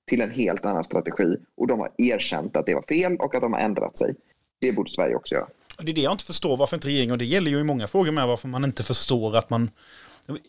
till 0.06 0.22
en 0.22 0.30
helt 0.30 0.64
annan 0.64 0.84
strategi. 0.84 1.36
Och 1.56 1.66
de 1.66 1.80
har 1.80 1.90
erkänt 1.98 2.56
att 2.56 2.66
det 2.66 2.74
var 2.74 2.82
fel 2.82 3.16
och 3.16 3.34
att 3.34 3.42
de 3.42 3.52
har 3.52 3.60
ändrat 3.60 3.98
sig. 3.98 4.14
Det 4.60 4.72
borde 4.72 4.90
Sverige 4.90 5.16
också 5.16 5.34
göra. 5.34 5.46
Det 5.78 5.90
är 5.90 5.94
det 5.94 6.00
jag 6.00 6.12
inte 6.12 6.24
förstår 6.24 6.56
varför 6.56 6.76
inte 6.76 6.88
regeringen, 6.88 7.12
och 7.12 7.18
det 7.18 7.24
gäller 7.24 7.50
ju 7.50 7.60
i 7.60 7.64
många 7.64 7.86
frågor 7.86 8.12
med, 8.12 8.26
varför 8.26 8.48
man 8.48 8.64
inte 8.64 8.82
förstår 8.82 9.36
att 9.36 9.50
man 9.50 9.70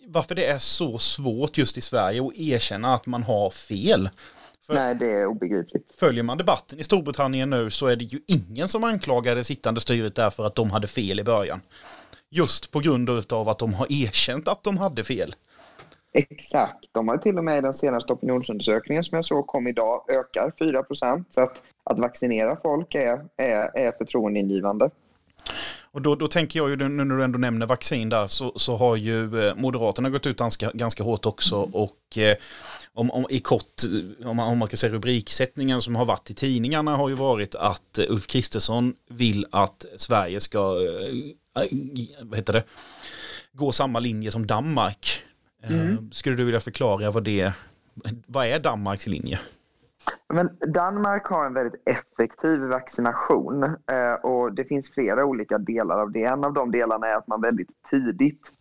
varför 0.07 0.35
det 0.35 0.45
är 0.45 0.59
så 0.59 0.97
svårt 0.97 1.57
just 1.57 1.77
i 1.77 1.81
Sverige 1.81 2.27
att 2.27 2.37
erkänna 2.37 2.93
att 2.93 3.05
man 3.05 3.23
har 3.23 3.49
fel. 3.49 4.09
För 4.65 4.73
Nej, 4.73 4.95
det 4.95 5.11
är 5.11 5.25
obegripligt. 5.25 5.95
följer 5.95 6.23
man 6.23 6.37
debatten 6.37 6.79
i 6.79 6.83
Storbritannien 6.83 7.49
nu 7.49 7.69
så 7.69 7.87
är 7.87 7.95
det 7.95 8.03
ju 8.03 8.19
ingen 8.27 8.67
som 8.67 8.83
anklagar 8.83 9.35
det 9.35 9.43
sittande 9.43 9.81
styret 9.81 10.15
därför 10.15 10.45
att 10.45 10.55
de 10.55 10.71
hade 10.71 10.87
fel 10.87 11.19
i 11.19 11.23
början. 11.23 11.61
Just 12.29 12.71
på 12.71 12.79
grund 12.79 13.09
av 13.33 13.49
att 13.49 13.59
de 13.59 13.73
har 13.73 13.87
erkänt 13.89 14.47
att 14.47 14.63
de 14.63 14.77
hade 14.77 15.03
fel. 15.03 15.35
Exakt. 16.13 16.89
De 16.91 17.07
har 17.07 17.17
till 17.17 17.37
och 17.37 17.43
med 17.43 17.57
i 17.57 17.61
den 17.61 17.73
senaste 17.73 18.13
opinionsundersökningen 18.13 19.03
som 19.03 19.15
jag 19.15 19.25
såg 19.25 19.47
kom 19.47 19.67
idag 19.67 20.05
ökar 20.09 20.51
4% 20.59 21.25
Så 21.29 21.41
att, 21.41 21.61
att 21.83 21.99
vaccinera 21.99 22.57
folk 22.61 22.95
är, 22.95 23.25
är, 23.37 23.77
är 23.77 23.91
förtroendeingivande. 23.91 24.89
Och 25.93 26.01
då, 26.01 26.15
då 26.15 26.27
tänker 26.27 26.59
jag 26.59 26.69
ju, 26.69 26.75
nu 26.75 26.89
när 26.89 27.15
du 27.15 27.23
ändå 27.23 27.39
nämner 27.39 27.65
vaccin 27.65 28.09
där, 28.09 28.27
så, 28.27 28.53
så 28.55 28.77
har 28.77 28.95
ju 28.95 29.47
eh, 29.47 29.55
Moderaterna 29.55 30.09
gått 30.09 30.25
ut 30.25 30.37
ganska, 30.37 30.71
ganska 30.73 31.03
hårt 31.03 31.25
också. 31.25 31.55
Och 31.55 32.17
eh, 32.17 32.37
om, 32.93 33.11
om, 33.11 33.25
i 33.29 33.39
kort, 33.39 33.81
om 34.23 34.35
man, 34.35 34.47
om 34.47 34.57
man 34.57 34.67
kan 34.67 34.77
säga 34.77 34.93
rubriksättningen 34.93 35.81
som 35.81 35.95
har 35.95 36.05
varit 36.05 36.29
i 36.29 36.33
tidningarna 36.33 36.95
har 36.95 37.09
ju 37.09 37.15
varit 37.15 37.55
att 37.55 37.97
eh, 37.97 38.05
Ulf 38.09 38.27
Kristersson 38.27 38.93
vill 39.09 39.45
att 39.51 39.85
Sverige 39.97 40.39
ska, 40.39 40.59
eh, 40.59 41.65
vad 42.21 42.37
heter 42.37 42.53
det, 42.53 42.63
gå 43.51 43.71
samma 43.71 43.99
linje 43.99 44.31
som 44.31 44.47
Danmark. 44.47 45.21
Eh, 45.63 45.71
mm. 45.71 46.11
Skulle 46.11 46.35
du 46.35 46.43
vilja 46.43 46.59
förklara 46.59 47.11
vad 47.11 47.23
det, 47.23 47.53
vad 48.25 48.47
är 48.47 48.59
Danmarks 48.59 49.07
linje? 49.07 49.39
Men 50.33 50.49
Danmark 50.73 51.27
har 51.27 51.45
en 51.45 51.53
väldigt 51.53 51.81
effektiv 51.85 52.59
vaccination 52.59 53.63
eh, 53.63 54.13
och 54.23 54.53
det 54.53 54.65
finns 54.65 54.89
flera 54.89 55.25
olika 55.25 55.57
delar 55.57 55.99
av 55.99 56.11
det. 56.11 56.23
En 56.23 56.43
av 56.43 56.53
de 56.53 56.71
delarna 56.71 57.07
är 57.07 57.15
att 57.15 57.27
man 57.27 57.41
väldigt 57.41 57.69
tidigt 57.89 58.51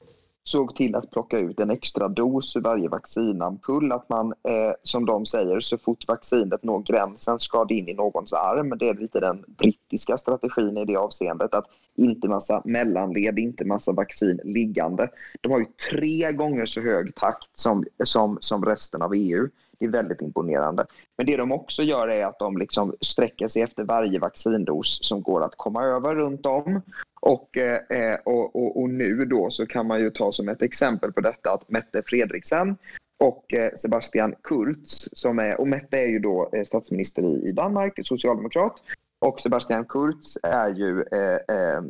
såg 0.44 0.76
till 0.76 0.94
att 0.94 1.10
plocka 1.10 1.38
ut 1.38 1.60
en 1.60 1.70
extra 1.70 2.08
dos 2.08 2.56
ur 2.56 2.60
varje 2.60 2.88
vaccinampull. 2.88 3.92
Att 3.92 4.08
man, 4.08 4.26
eh, 4.26 4.72
som 4.82 5.06
de 5.06 5.26
säger, 5.26 5.60
så 5.60 5.78
fort 5.78 6.08
vaccinet 6.08 6.64
når 6.64 6.82
gränsen 6.82 7.40
ska 7.40 7.64
det 7.64 7.74
in 7.74 7.88
i 7.88 7.94
någons 7.94 8.32
arm. 8.32 8.78
Det 8.78 8.88
är 8.88 8.94
lite 8.94 9.20
den 9.20 9.44
brittiska 9.46 10.18
strategin 10.18 10.76
i 10.76 10.84
det 10.84 10.96
avseendet. 10.96 11.54
Att 11.54 11.66
inte 11.96 12.28
massa 12.28 12.62
mellanled, 12.64 13.38
inte 13.38 13.64
massa 13.64 13.92
vaccin 13.92 14.40
liggande. 14.44 15.08
De 15.40 15.52
har 15.52 15.58
ju 15.58 15.66
tre 15.90 16.32
gånger 16.32 16.64
så 16.64 16.80
hög 16.80 17.14
takt 17.14 17.50
som, 17.58 17.84
som, 18.04 18.38
som 18.40 18.64
resten 18.64 19.02
av 19.02 19.12
EU. 19.14 19.48
Det 19.82 19.86
är 19.86 20.02
väldigt 20.02 20.22
imponerande. 20.22 20.86
Men 21.16 21.26
det 21.26 21.36
de 21.36 21.52
också 21.52 21.82
gör 21.82 22.08
är 22.08 22.24
att 22.24 22.38
de 22.38 22.56
liksom 22.56 22.94
sträcker 23.00 23.48
sig 23.48 23.62
efter 23.62 23.84
varje 23.84 24.18
vaccindos 24.18 24.98
som 25.02 25.22
går 25.22 25.44
att 25.44 25.56
komma 25.56 25.84
över 25.84 26.14
runt 26.14 26.46
om. 26.46 26.82
Och, 27.20 27.56
eh, 27.56 27.98
eh 27.98 28.18
och, 28.24 28.56
och, 28.56 28.80
och, 28.80 28.90
nu 28.90 29.24
då 29.24 29.50
så 29.50 29.66
kan 29.66 29.86
man 29.86 30.00
ju 30.00 30.10
ta 30.10 30.32
som 30.32 30.48
ett 30.48 30.62
exempel 30.62 31.12
på 31.12 31.20
detta 31.20 31.52
att 31.52 31.70
Mette 31.70 32.02
Fredriksen 32.06 32.76
och 33.18 33.54
eh, 33.54 33.70
Sebastian 33.76 34.34
Kurz, 34.42 35.08
som 35.12 35.38
är, 35.38 35.60
och 35.60 35.68
Mette 35.68 35.98
är 35.98 36.06
ju 36.06 36.18
då 36.18 36.50
eh, 36.52 36.64
statsminister 36.64 37.22
i, 37.22 37.48
i 37.48 37.52
Danmark, 37.52 37.98
socialdemokrat. 38.02 38.74
Och 39.18 39.40
Sebastian 39.40 39.84
Kurz 39.84 40.38
är 40.42 40.68
ju 40.68 41.02
eh, 41.02 41.38
eh 41.56 41.82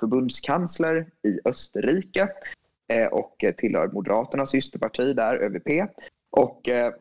förbundskansler 0.00 1.06
i 1.22 1.40
Österrike 1.44 2.28
eh, 2.88 3.06
och 3.06 3.44
tillhör 3.56 3.88
Moderaternas 3.88 4.50
systerparti 4.50 5.16
där, 5.16 5.36
ÖVP. 5.36 5.90
Och 6.36 6.68
eh, 6.68 6.92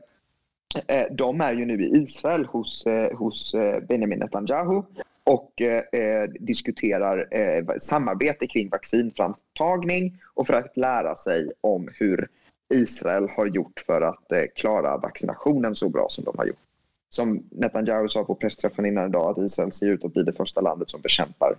eh, 0.87 1.05
de 1.11 1.41
är 1.41 1.53
ju 1.53 1.65
nu 1.65 1.83
i 1.83 2.03
Israel 2.03 2.45
hos, 2.45 2.85
eh, 2.87 3.17
hos 3.17 3.53
eh, 3.53 3.79
Benjamin 3.79 4.19
Netanyahu 4.19 4.83
och 5.23 5.61
eh, 5.61 6.29
diskuterar 6.39 7.27
eh, 7.31 7.65
samarbete 7.79 8.47
kring 8.47 8.69
vaccinframtagning 8.69 10.21
och 10.33 10.47
för 10.47 10.53
att 10.53 10.77
lära 10.77 11.15
sig 11.15 11.51
om 11.61 11.89
hur 11.93 12.27
Israel 12.73 13.29
har 13.29 13.45
gjort 13.45 13.83
för 13.85 14.01
att 14.01 14.31
eh, 14.31 14.43
klara 14.55 14.97
vaccinationen 14.97 15.75
så 15.75 15.89
bra 15.89 16.05
som 16.09 16.23
de 16.23 16.37
har 16.37 16.45
gjort. 16.45 16.63
Som 17.09 17.43
Netanyahu 17.51 18.07
sa 18.07 18.23
på 18.23 18.35
pressträffen 18.35 18.85
innan 18.85 19.09
idag 19.09 19.29
att 19.29 19.45
Israel 19.45 19.71
ser 19.71 19.87
ut 19.87 20.05
att 20.05 20.13
bli 20.13 20.23
det 20.23 20.33
första 20.33 20.61
landet 20.61 20.89
som 20.89 21.01
bekämpar 21.01 21.55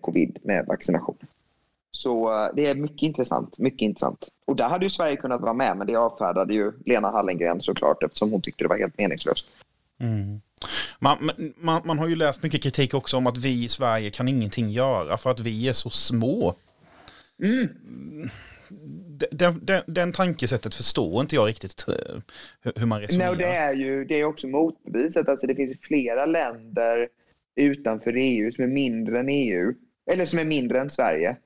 covid 0.00 0.38
med 0.42 0.66
vaccination. 0.66 1.16
Så 1.96 2.44
eh, 2.44 2.54
det 2.54 2.66
är 2.66 2.74
mycket 2.74 3.02
intressant. 3.02 3.58
Mycket 3.58 3.82
intressant. 3.82 4.28
Och 4.46 4.56
där 4.56 4.68
hade 4.68 4.84
ju 4.84 4.90
Sverige 4.90 5.16
kunnat 5.16 5.40
vara 5.40 5.52
med, 5.52 5.76
men 5.76 5.86
det 5.86 5.96
avfärdade 5.96 6.54
ju 6.54 6.72
Lena 6.86 7.10
Hallengren 7.10 7.60
såklart 7.60 8.02
eftersom 8.02 8.30
hon 8.30 8.42
tyckte 8.42 8.64
det 8.64 8.68
var 8.68 8.78
helt 8.78 8.98
meningslöst. 8.98 9.48
Mm. 10.00 10.40
Man, 10.98 11.30
man, 11.56 11.82
man, 11.84 11.98
har 11.98 12.08
ju 12.08 12.16
läst 12.16 12.42
mycket 12.42 12.62
kritik 12.62 12.94
också 12.94 13.16
om 13.16 13.26
att 13.26 13.38
vi 13.38 13.64
i 13.64 13.68
Sverige 13.68 14.10
kan 14.10 14.28
ingenting 14.28 14.70
göra 14.70 15.16
för 15.16 15.30
att 15.30 15.40
vi 15.40 15.68
är 15.68 15.72
så 15.72 15.90
små. 15.90 16.54
Mm. 17.42 17.68
Den, 19.30 19.60
den, 19.62 19.82
den 19.86 20.12
tankesättet 20.12 20.74
förstår 20.74 21.20
inte 21.20 21.34
jag 21.34 21.48
riktigt 21.48 21.84
eh, 21.88 22.20
hur 22.76 22.86
man 22.86 23.00
resonerar. 23.00 23.30
Nej, 23.30 23.38
det 23.38 23.56
är 23.56 23.72
ju 23.72 24.04
det 24.04 24.20
är 24.20 24.24
också 24.24 24.46
motbeviset. 24.46 25.28
Alltså 25.28 25.46
det 25.46 25.54
finns 25.54 25.80
flera 25.80 26.26
länder 26.26 27.08
utanför 27.56 28.12
EU 28.16 28.52
som 28.52 28.64
är 28.64 28.68
mindre 28.68 29.20
än 29.20 29.28
EU. 29.28 29.74
Eller 30.10 30.24
som 30.24 30.38
är 30.38 30.44
mindre 30.44 30.80
än 30.80 30.90
Sverige 30.90 31.36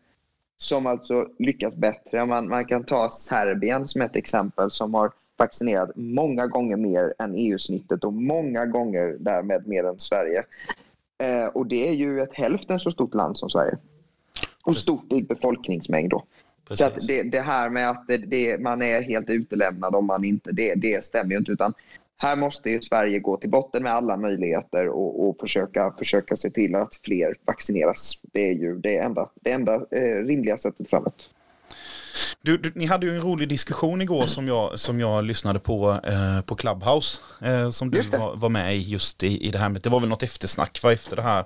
som 0.62 0.86
alltså 0.86 1.28
lyckats 1.38 1.76
bättre. 1.76 2.26
Man, 2.26 2.48
man 2.48 2.64
kan 2.64 2.84
ta 2.84 3.08
Serbien 3.08 3.88
som 3.88 4.02
ett 4.02 4.16
exempel 4.16 4.70
som 4.70 4.94
har 4.94 5.12
vaccinerat 5.36 5.90
många 5.94 6.46
gånger 6.46 6.76
mer 6.76 7.14
än 7.18 7.34
EU-snittet 7.34 8.04
och 8.04 8.12
många 8.12 8.66
gånger 8.66 9.16
därmed 9.20 9.66
mer 9.66 9.84
än 9.84 9.98
Sverige. 9.98 10.44
Eh, 11.18 11.44
och 11.44 11.66
det 11.66 11.88
är 11.88 11.92
ju 11.92 12.22
ett 12.22 12.34
hälften 12.34 12.80
så 12.80 12.90
stort 12.90 13.14
land 13.14 13.38
som 13.38 13.50
Sverige. 13.50 13.78
Och 14.62 14.76
stort 14.76 15.12
i 15.12 15.22
befolkningsmängd 15.22 16.10
då. 16.10 16.24
Precis. 16.68 16.86
Så 16.86 17.06
det, 17.06 17.22
det, 17.22 17.40
här 17.40 17.68
med 17.68 17.90
att 17.90 18.06
det, 18.08 18.16
det, 18.16 18.60
man 18.60 18.82
är 18.82 19.02
helt 19.02 19.30
utelämnad 19.30 19.94
om 19.94 20.06
man 20.06 20.24
inte, 20.24 20.52
det, 20.52 20.74
det 20.74 21.04
stämmer 21.04 21.30
ju 21.30 21.38
inte. 21.38 21.52
Utan 21.52 21.74
här 22.22 22.36
måste 22.36 22.70
ju 22.70 22.82
Sverige 22.82 23.18
gå 23.18 23.36
till 23.36 23.50
botten 23.50 23.82
med 23.82 23.92
alla 23.92 24.16
möjligheter 24.16 24.88
och, 24.88 25.28
och 25.28 25.36
försöka, 25.40 25.94
försöka 25.98 26.36
se 26.36 26.50
till 26.50 26.74
att 26.74 27.00
fler 27.04 27.34
vaccineras. 27.44 28.12
Det 28.32 28.48
är 28.48 28.54
ju 28.54 28.78
det 28.78 28.96
enda, 28.96 29.28
det 29.34 29.52
enda 29.52 29.74
eh, 29.74 30.24
rimliga 30.26 30.58
sättet 30.58 30.90
framåt. 30.90 31.30
Du, 32.42 32.58
du, 32.58 32.72
ni 32.74 32.86
hade 32.86 33.06
ju 33.06 33.12
en 33.12 33.22
rolig 33.22 33.48
diskussion 33.48 34.02
igår 34.02 34.26
som 34.26 34.48
jag, 34.48 34.78
som 34.78 35.00
jag 35.00 35.24
lyssnade 35.24 35.58
på 35.58 36.00
eh, 36.04 36.40
på 36.40 36.54
Clubhouse. 36.54 37.20
Eh, 37.42 37.70
som 37.70 37.90
du 37.90 38.02
var, 38.02 38.36
var, 38.36 38.48
med 38.48 38.76
i 38.76 38.80
just 38.80 39.22
i, 39.22 39.46
i 39.46 39.50
det 39.50 39.58
här. 39.58 39.68
Det 39.68 39.88
var 39.88 40.00
väl 40.00 40.08
något 40.08 40.22
eftersnack 40.22 40.80
va, 40.82 40.92
efter 40.92 41.16
det 41.16 41.22
här 41.22 41.44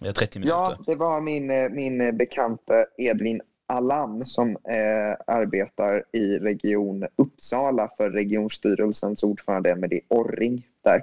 30 0.00 0.22
eh, 0.22 0.40
minuter? 0.40 0.54
Ja, 0.54 0.76
det 0.86 0.94
var 0.94 1.20
min, 1.20 1.50
eh, 1.50 1.68
min 1.68 2.16
bekanta 2.16 2.74
Edvin 2.98 3.40
Alam 3.68 4.24
som 4.24 4.50
eh, 4.50 5.16
arbetar 5.26 6.04
i 6.12 6.38
Region 6.38 7.06
Uppsala 7.16 7.90
för 7.96 8.10
regionstyrelsens 8.10 9.22
ordförande 9.22 9.70
Emelie 9.70 10.00
Orring 10.08 10.66
där 10.84 11.02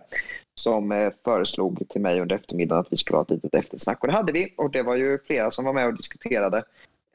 som 0.55 0.91
eh, 0.91 1.11
föreslog 1.23 1.89
till 1.89 2.01
mig 2.01 2.21
under 2.21 2.35
eftermiddagen 2.35 2.79
att 2.79 2.93
vi 2.93 2.97
skulle 2.97 3.17
ha 3.17 3.23
ett 3.23 3.29
litet 3.29 3.55
eftersnack 3.55 4.01
och 4.01 4.07
det 4.07 4.13
hade 4.13 4.31
vi 4.31 4.53
och 4.57 4.71
det 4.71 4.83
var 4.83 4.95
ju 4.95 5.19
flera 5.27 5.51
som 5.51 5.65
var 5.65 5.73
med 5.73 5.87
och 5.87 5.97
diskuterade 5.97 6.57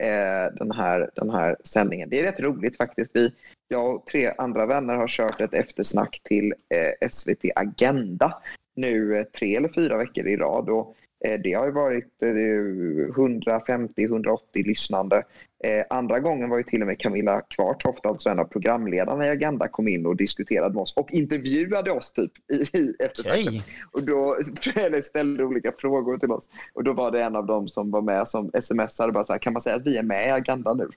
eh, 0.03 0.53
den, 0.53 0.71
här, 0.71 1.09
den 1.15 1.29
här 1.29 1.55
sändningen. 1.63 2.09
Det 2.09 2.19
är 2.19 2.23
rätt 2.23 2.39
roligt 2.39 2.77
faktiskt. 2.77 3.11
Vi, 3.13 3.33
jag 3.67 3.95
och 3.95 4.05
tre 4.05 4.33
andra 4.37 4.65
vänner 4.65 4.93
har 4.93 5.07
kört 5.07 5.41
ett 5.41 5.53
eftersnack 5.53 6.21
till 6.23 6.53
eh, 6.69 7.09
SVT 7.09 7.45
Agenda 7.55 8.41
nu 8.75 9.17
eh, 9.17 9.23
tre 9.23 9.55
eller 9.55 9.69
fyra 9.69 9.97
veckor 9.97 10.27
i 10.27 10.37
rad 10.37 10.69
och 10.69 10.95
det 11.21 11.53
har 11.53 11.65
ju 11.65 11.71
varit 11.71 12.21
150-180 12.21 14.37
eh, 14.53 14.65
lyssnande. 14.65 15.23
Eh, 15.63 15.85
andra 15.89 16.19
gången 16.19 16.49
var 16.49 16.57
ju 16.57 16.63
till 16.63 16.81
och 16.81 16.87
med 16.87 16.99
Camilla 16.99 17.41
Kvartoft, 17.41 18.05
alltså 18.05 18.29
en 18.29 18.39
av 18.39 18.45
programledarna 18.45 19.27
i 19.27 19.29
Agenda, 19.29 19.67
kom 19.67 19.87
in 19.87 20.05
och 20.05 20.15
diskuterade 20.15 20.73
med 20.73 20.81
oss 20.81 20.93
och 20.93 21.11
intervjuade 21.11 21.91
oss 21.91 22.13
typ 22.13 22.31
i, 22.51 22.77
i 22.77 22.95
okay. 23.19 23.61
Och 23.91 24.03
då 24.03 24.37
eller 24.75 25.01
ställde 25.01 25.43
olika 25.43 25.71
frågor 25.77 26.17
till 26.17 26.31
oss. 26.31 26.49
Och 26.73 26.83
då 26.83 26.93
var 26.93 27.11
det 27.11 27.21
en 27.21 27.35
av 27.35 27.45
dem 27.45 27.67
som 27.67 27.91
var 27.91 28.01
med 28.01 28.27
som 28.27 28.51
smsade 28.61 29.11
bara 29.11 29.23
så 29.23 29.33
här, 29.33 29.39
kan 29.39 29.53
man 29.53 29.61
säga 29.61 29.75
att 29.75 29.85
vi 29.85 29.97
är 29.97 30.03
med 30.03 30.27
i 30.27 30.31
Agenda 30.31 30.73
nu? 30.73 30.89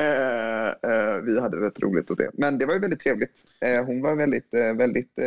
Uh, 0.00 0.90
uh, 0.90 1.22
vi 1.22 1.40
hade 1.40 1.56
rätt 1.56 1.80
roligt 1.80 2.10
åt 2.10 2.18
det. 2.18 2.30
Men 2.32 2.58
det 2.58 2.66
var 2.66 2.74
ju 2.74 2.80
väldigt 2.80 3.00
trevligt. 3.00 3.44
Uh, 3.66 3.84
hon 3.84 4.02
var 4.02 4.14
väldigt, 4.14 4.48
väldigt 4.52 5.18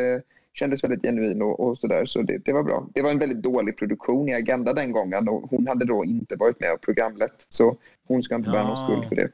kändes 0.54 0.84
väldigt 0.84 1.02
genuin 1.02 1.42
och, 1.42 1.60
och 1.60 1.78
sådär. 1.78 2.06
Så 2.06 2.22
det, 2.22 2.38
det, 2.38 2.54
var 2.54 2.64
bra. 2.64 2.88
Det 2.94 3.02
var 3.02 3.12
en 3.12 3.20
väldigt 3.20 3.44
dålig 3.44 3.78
produktion 3.78 4.30
i 4.30 4.34
Agenda 4.34 4.74
den 4.74 4.92
gången 4.92 5.30
och 5.30 5.42
hon 5.50 5.68
hade 5.68 5.86
då 5.86 6.06
inte 6.06 6.36
varit 6.36 6.60
med 6.60 6.74
och 6.74 6.82
programlett. 6.82 7.46
Så 7.50 7.78
hon 8.08 8.24
ska 8.24 8.36
inte 8.36 8.50
bära 8.50 8.64
någon 8.64 8.88
skuld 8.88 9.10
för 9.10 9.16
det. 9.16 9.30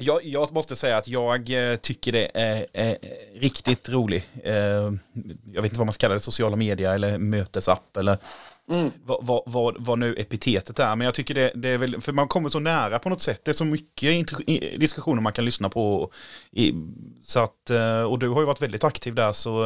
Jag, 0.00 0.24
jag, 0.24 0.52
måste 0.52 0.76
säga 0.76 0.96
att 0.96 1.08
jag 1.08 1.70
eh, 1.70 1.76
tycker 1.76 2.12
det 2.12 2.30
är, 2.34 2.66
är 2.72 2.96
riktigt 3.34 3.88
roligt. 3.88 4.24
Eh, 4.44 4.52
jag 5.52 5.62
vet 5.62 5.64
inte 5.64 5.78
vad 5.78 5.86
man 5.86 5.92
ska 5.92 6.00
kalla 6.00 6.14
det, 6.14 6.20
sociala 6.20 6.56
medier 6.56 6.94
eller 6.94 7.18
mötesapp 7.18 7.96
eller 7.96 8.18
mm. 8.74 8.90
vad, 9.04 9.26
vad, 9.26 9.42
vad, 9.46 9.76
vad, 9.78 9.98
nu 9.98 10.14
epitetet 10.14 10.78
är. 10.78 10.96
Men 10.96 11.04
jag 11.04 11.14
tycker 11.14 11.34
det, 11.34 11.52
det, 11.54 11.68
är 11.68 11.78
väl, 11.78 12.00
för 12.00 12.12
man 12.12 12.28
kommer 12.28 12.48
så 12.48 12.60
nära 12.60 12.98
på 12.98 13.08
något 13.08 13.22
sätt. 13.22 13.44
Det 13.44 13.50
är 13.50 13.52
så 13.52 13.64
mycket 13.64 14.28
diskussioner 14.80 15.22
man 15.22 15.32
kan 15.32 15.44
lyssna 15.44 15.68
på. 15.68 16.10
Så 17.20 17.40
att, 17.40 17.70
eh, 17.70 18.02
och 18.02 18.18
du 18.18 18.28
har 18.28 18.40
ju 18.40 18.46
varit 18.46 18.62
väldigt 18.62 18.84
aktiv 18.84 19.14
där 19.14 19.32
så 19.32 19.64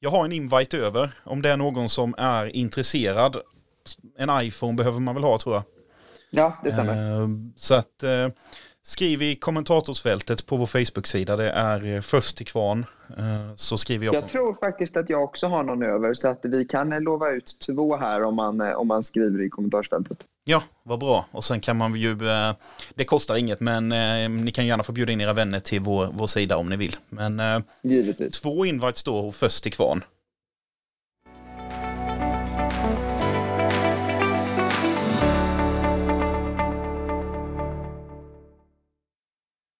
jag 0.00 0.10
har 0.10 0.24
en 0.24 0.32
invite 0.32 0.78
över 0.78 1.10
om 1.24 1.42
det 1.42 1.50
är 1.50 1.56
någon 1.56 1.88
som 1.88 2.14
är 2.18 2.56
intresserad. 2.56 3.36
En 4.18 4.30
iPhone 4.42 4.74
behöver 4.74 5.00
man 5.00 5.14
väl 5.14 5.24
ha 5.24 5.38
tror 5.38 5.54
jag. 5.54 5.62
Ja, 6.30 6.60
det 6.64 6.72
stämmer. 6.72 7.22
Eh, 7.22 7.28
så 7.56 7.74
att 7.74 8.02
eh, 8.02 8.28
skriv 8.82 9.22
i 9.22 9.34
kommentatorsfältet 9.34 10.46
på 10.46 10.56
vår 10.56 10.66
Facebook-sida. 10.66 11.36
Det 11.36 11.50
är 11.50 11.94
eh, 11.94 12.00
först 12.00 12.36
till 12.36 12.46
kvarn. 12.46 12.86
Så 13.56 13.78
skriver 13.78 14.06
jag. 14.06 14.14
Jag 14.14 14.28
tror 14.28 14.54
faktiskt 14.54 14.96
att 14.96 15.10
jag 15.10 15.22
också 15.22 15.46
har 15.46 15.62
någon 15.62 15.82
över 15.82 16.14
så 16.14 16.28
att 16.28 16.40
vi 16.42 16.64
kan 16.64 16.90
lova 16.90 17.30
ut 17.30 17.56
två 17.66 17.96
här 17.96 18.22
om 18.22 18.34
man, 18.34 18.60
om 18.60 18.88
man 18.88 19.04
skriver 19.04 19.42
i 19.42 19.48
kommentarsfältet. 19.50 20.26
Ja, 20.44 20.62
vad 20.82 20.98
bra. 20.98 21.26
Och 21.30 21.44
sen 21.44 21.60
kan 21.60 21.76
man 21.76 21.94
ju, 21.94 22.28
eh, 22.30 22.54
det 22.94 23.04
kostar 23.04 23.36
inget, 23.36 23.60
men 23.60 23.92
eh, 23.92 24.28
ni 24.30 24.50
kan 24.50 24.66
gärna 24.66 24.82
få 24.82 24.92
bjuda 24.92 25.12
in 25.12 25.20
era 25.20 25.32
vänner 25.32 25.60
till 25.60 25.80
vår, 25.80 26.08
vår 26.12 26.26
sida 26.26 26.56
om 26.56 26.68
ni 26.68 26.76
vill. 26.76 26.96
Men 27.08 27.40
eh, 27.40 27.60
Givetvis. 27.82 28.40
två 28.40 28.66
invites 28.66 28.98
står 28.98 29.32
först 29.32 29.62
till 29.62 29.72
kvarn. 29.72 30.04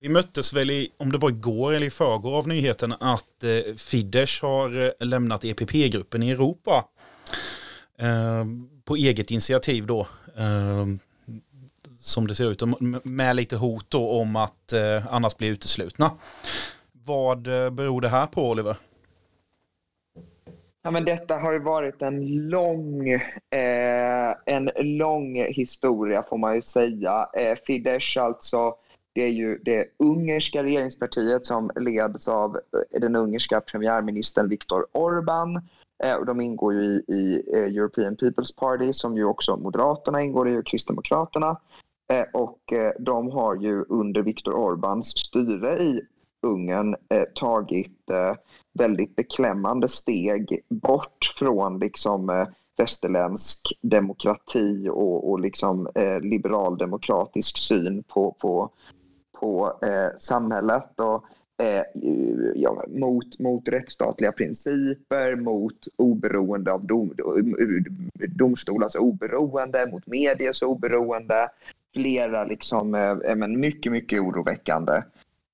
Vi 0.00 0.08
möttes 0.08 0.52
väl 0.52 0.70
i, 0.70 0.90
om 0.96 1.12
det 1.12 1.18
var 1.18 1.30
igår 1.30 1.72
eller 1.72 1.86
i 1.86 1.90
förrgår 1.90 2.38
av 2.38 2.48
nyheten 2.48 2.92
att 3.00 3.44
Fidesz 3.76 4.40
har 4.42 5.04
lämnat 5.04 5.44
EPP-gruppen 5.44 6.22
i 6.22 6.30
Europa. 6.30 6.84
På 8.84 8.96
eget 8.96 9.30
initiativ 9.30 9.86
då. 9.86 10.06
Ehm, 10.36 10.98
som 11.98 12.26
det 12.26 12.34
ser 12.34 12.50
ut. 12.50 12.62
Med 13.04 13.36
lite 13.36 13.56
hot 13.56 13.86
då 13.88 14.10
om 14.10 14.36
att 14.36 14.72
eh, 14.72 15.14
annars 15.14 15.36
bli 15.36 15.48
uteslutna. 15.48 16.10
Vad 16.92 17.46
eh, 17.46 17.70
beror 17.70 18.00
det 18.00 18.08
här 18.08 18.26
på 18.26 18.50
Oliver? 18.50 18.76
Ja, 20.84 20.90
men 20.90 21.04
detta 21.04 21.38
har 21.38 21.52
ju 21.52 21.58
varit 21.58 22.02
en 22.02 22.48
lång, 22.48 23.08
eh, 23.50 24.34
en 24.46 24.70
lång 24.76 25.44
historia 25.44 26.22
får 26.22 26.38
man 26.38 26.54
ju 26.54 26.62
säga. 26.62 27.28
Eh, 27.32 27.56
Fidesz 27.66 28.16
alltså, 28.16 28.74
det 29.12 29.22
är 29.22 29.28
ju 29.28 29.58
det 29.58 29.86
ungerska 29.96 30.62
regeringspartiet 30.62 31.46
som 31.46 31.70
leds 31.76 32.28
av 32.28 32.56
eh, 32.56 33.00
den 33.00 33.16
ungerska 33.16 33.60
premiärministern 33.60 34.48
Viktor 34.48 34.86
Orbán. 34.92 35.62
Eh, 36.02 36.14
och 36.14 36.26
de 36.26 36.40
ingår 36.40 36.74
ju 36.74 36.84
i, 36.84 37.04
i 37.08 37.42
eh, 37.54 37.76
European 37.76 38.16
People's 38.16 38.56
Party 38.56 38.92
som 38.92 39.16
ju 39.16 39.24
också 39.24 39.56
Moderaterna 39.56 40.22
ingår 40.22 40.48
i 40.48 40.56
och 40.56 40.66
Kristdemokraterna. 40.66 41.56
Eh, 42.12 42.24
och 42.32 42.72
eh, 42.72 42.92
de 42.98 43.30
har 43.30 43.54
ju 43.54 43.84
under 43.88 44.22
Viktor 44.22 44.52
Orbáns 44.52 45.02
styre 45.02 45.82
i 45.82 46.00
Ungern 46.46 46.96
eh, 47.08 47.24
tagit 47.34 48.10
eh, 48.10 48.34
väldigt 48.74 49.16
beklämmande 49.16 49.88
steg 49.88 50.60
bort 50.68 51.34
från 51.38 51.78
liksom 51.78 52.30
eh, 52.30 52.46
västerländsk 52.76 53.78
demokrati 53.82 54.88
och, 54.88 55.30
och 55.30 55.40
liksom 55.40 55.88
eh, 55.94 56.20
liberaldemokratisk 56.20 57.58
syn 57.58 58.02
på, 58.02 58.36
på, 58.40 58.70
på 59.40 59.78
eh, 59.82 60.18
samhället 60.18 61.00
och 61.00 61.24
eh, 61.62 61.82
ja, 62.54 62.84
mot, 62.88 63.38
mot 63.38 63.68
rättsstatliga 63.68 64.32
principer, 64.32 65.36
mot 65.36 65.88
oberoende 65.96 66.72
av 66.72 66.86
dom, 66.86 67.14
domstolars 68.28 68.94
oberoende, 68.94 69.86
mot 69.86 70.06
mediers 70.06 70.62
oberoende. 70.62 71.48
Flera 71.94 72.44
liksom, 72.44 72.94
eh, 72.94 73.10
eh, 73.10 73.36
men 73.36 73.60
mycket, 73.60 73.92
mycket 73.92 74.20
oroväckande 74.20 75.02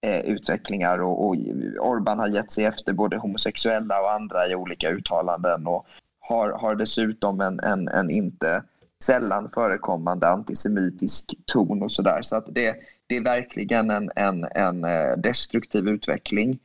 eh, 0.02 0.20
utvecklingar 0.20 0.98
och, 0.98 1.26
och 1.26 1.36
Orban 1.80 2.18
har 2.18 2.28
gett 2.28 2.52
sig 2.52 2.64
efter 2.64 2.92
både 2.92 3.16
homosexuella 3.16 4.00
och 4.00 4.12
andra 4.12 4.48
i 4.48 4.54
olika 4.54 4.90
uttalanden 4.90 5.66
och 5.66 5.86
har, 6.20 6.50
har 6.50 6.74
dessutom 6.74 7.40
en, 7.40 7.60
en, 7.60 7.88
en 7.88 8.10
inte 8.10 8.62
sällan 9.04 9.50
förekommande 9.54 10.28
antisemitisk 10.28 11.34
ton 11.46 11.82
och 11.82 11.92
sådär. 11.92 12.22
Så 12.22 12.36
att 12.36 12.46
det, 12.54 12.76
det 13.08 13.16
är 13.16 13.20
verkligen 13.20 13.90
en, 13.90 14.10
en, 14.16 14.44
en 14.54 14.84
eh, 14.84 15.16
destruktiv 15.16 15.88
utveckling. 15.88 16.58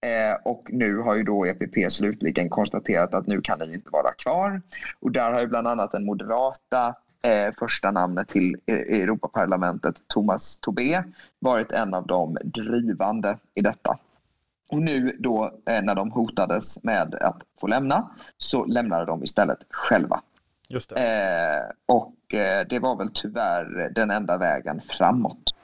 Eh, 0.00 0.36
och 0.44 0.68
nu 0.72 0.96
har 0.96 1.14
ju 1.14 1.22
då 1.22 1.46
EPP 1.46 1.92
slutligen 1.92 2.48
konstaterat 2.48 3.14
att 3.14 3.26
nu 3.26 3.40
kan 3.40 3.58
ni 3.58 3.74
inte 3.74 3.90
vara 3.90 4.12
kvar. 4.12 4.62
Och 5.00 5.12
där 5.12 5.32
har 5.32 5.40
ju 5.40 5.46
bland 5.46 5.68
annat 5.68 5.92
den 5.92 6.04
moderata 6.04 6.94
eh, 7.22 7.54
första 7.58 7.90
namnet 7.90 8.28
till 8.28 8.56
e- 8.66 9.02
Europaparlamentet, 9.02 10.02
Thomas 10.06 10.58
Tobé, 10.58 11.02
varit 11.38 11.72
en 11.72 11.94
av 11.94 12.06
de 12.06 12.38
drivande 12.44 13.38
i 13.54 13.60
detta. 13.60 13.98
Och 14.68 14.82
nu 14.82 15.16
då 15.18 15.52
eh, 15.66 15.82
när 15.82 15.94
de 15.94 16.10
hotades 16.10 16.84
med 16.84 17.14
att 17.14 17.42
få 17.60 17.66
lämna 17.66 18.10
så 18.36 18.64
lämnade 18.64 19.04
de 19.04 19.24
istället 19.24 19.58
själva. 19.70 20.20
Just 20.68 20.90
det. 20.90 20.96
Eh, 20.96 21.74
och 21.86 22.34
eh, 22.34 22.66
det 22.68 22.78
var 22.78 22.96
väl 22.96 23.10
tyvärr 23.14 23.90
den 23.94 24.10
enda 24.10 24.36
vägen 24.36 24.80
framåt. 24.80 25.54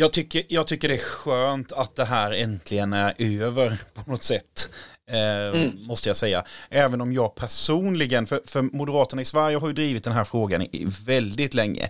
Jag 0.00 0.12
tycker, 0.12 0.42
jag 0.48 0.66
tycker 0.66 0.88
det 0.88 0.94
är 0.94 0.98
skönt 0.98 1.72
att 1.72 1.96
det 1.96 2.04
här 2.04 2.30
äntligen 2.30 2.92
är 2.92 3.14
över 3.42 3.82
på 3.94 4.10
något 4.10 4.22
sätt. 4.22 4.72
Eh, 5.10 5.60
mm. 5.60 5.86
Måste 5.86 6.08
jag 6.08 6.16
säga. 6.16 6.44
Även 6.70 7.00
om 7.00 7.12
jag 7.12 7.34
personligen, 7.34 8.26
för, 8.26 8.40
för 8.46 8.62
Moderaterna 8.62 9.22
i 9.22 9.24
Sverige 9.24 9.56
har 9.56 9.68
ju 9.68 9.74
drivit 9.74 10.04
den 10.04 10.12
här 10.12 10.24
frågan 10.24 10.62
i 10.62 10.86
väldigt 11.06 11.54
länge. 11.54 11.88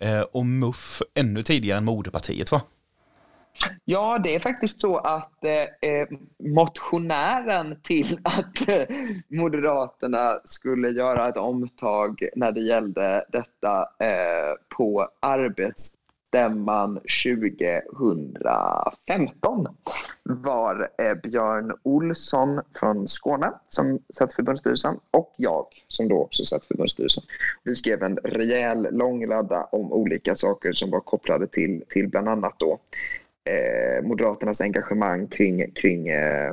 Eh, 0.00 0.20
och 0.20 0.46
MUF 0.46 1.02
ännu 1.14 1.42
tidigare 1.42 1.78
än 1.78 1.84
moderpartiet 1.84 2.52
va? 2.52 2.60
Ja, 3.84 4.18
det 4.18 4.34
är 4.34 4.38
faktiskt 4.38 4.80
så 4.80 4.98
att 4.98 5.44
eh, 5.44 5.90
eh 5.90 6.08
motionären 6.38 7.80
till 7.82 8.18
att 8.22 8.68
eh, 8.68 8.96
Moderaterna 9.28 10.40
skulle 10.44 10.88
göra 10.88 11.28
ett 11.28 11.36
omtag 11.36 12.28
när 12.36 12.52
det 12.52 12.60
gällde 12.60 13.24
detta 13.32 13.80
eh, 13.80 14.76
på 14.76 15.08
arbets 15.20 15.96
stämman 16.28 17.00
2015 17.24 19.66
var 20.22 20.90
eh, 20.98 21.14
Björn 21.14 21.72
Olsson 21.82 22.60
från 22.74 23.08
Skåne 23.08 23.52
som 23.68 23.98
satt 24.14 24.32
i 24.32 24.34
förbundsstyrelsen 24.34 25.00
och 25.10 25.34
jag 25.36 25.66
som 25.88 26.08
då 26.08 26.22
också 26.22 26.44
satt 26.44 26.64
i 26.64 26.66
förbundsstyrelsen. 26.66 27.24
Vi 27.64 27.74
skrev 27.74 28.02
en 28.02 28.16
rejäl 28.16 28.88
långladda 28.90 29.64
om 29.64 29.92
olika 29.92 30.36
saker 30.36 30.72
som 30.72 30.90
var 30.90 31.00
kopplade 31.00 31.46
till, 31.46 31.84
till 31.88 32.08
bland 32.08 32.28
annat 32.28 32.54
då 32.58 32.78
eh, 33.44 34.02
Moderaternas 34.02 34.60
engagemang 34.60 35.26
kring, 35.26 35.70
kring 35.70 36.08
eh, 36.08 36.52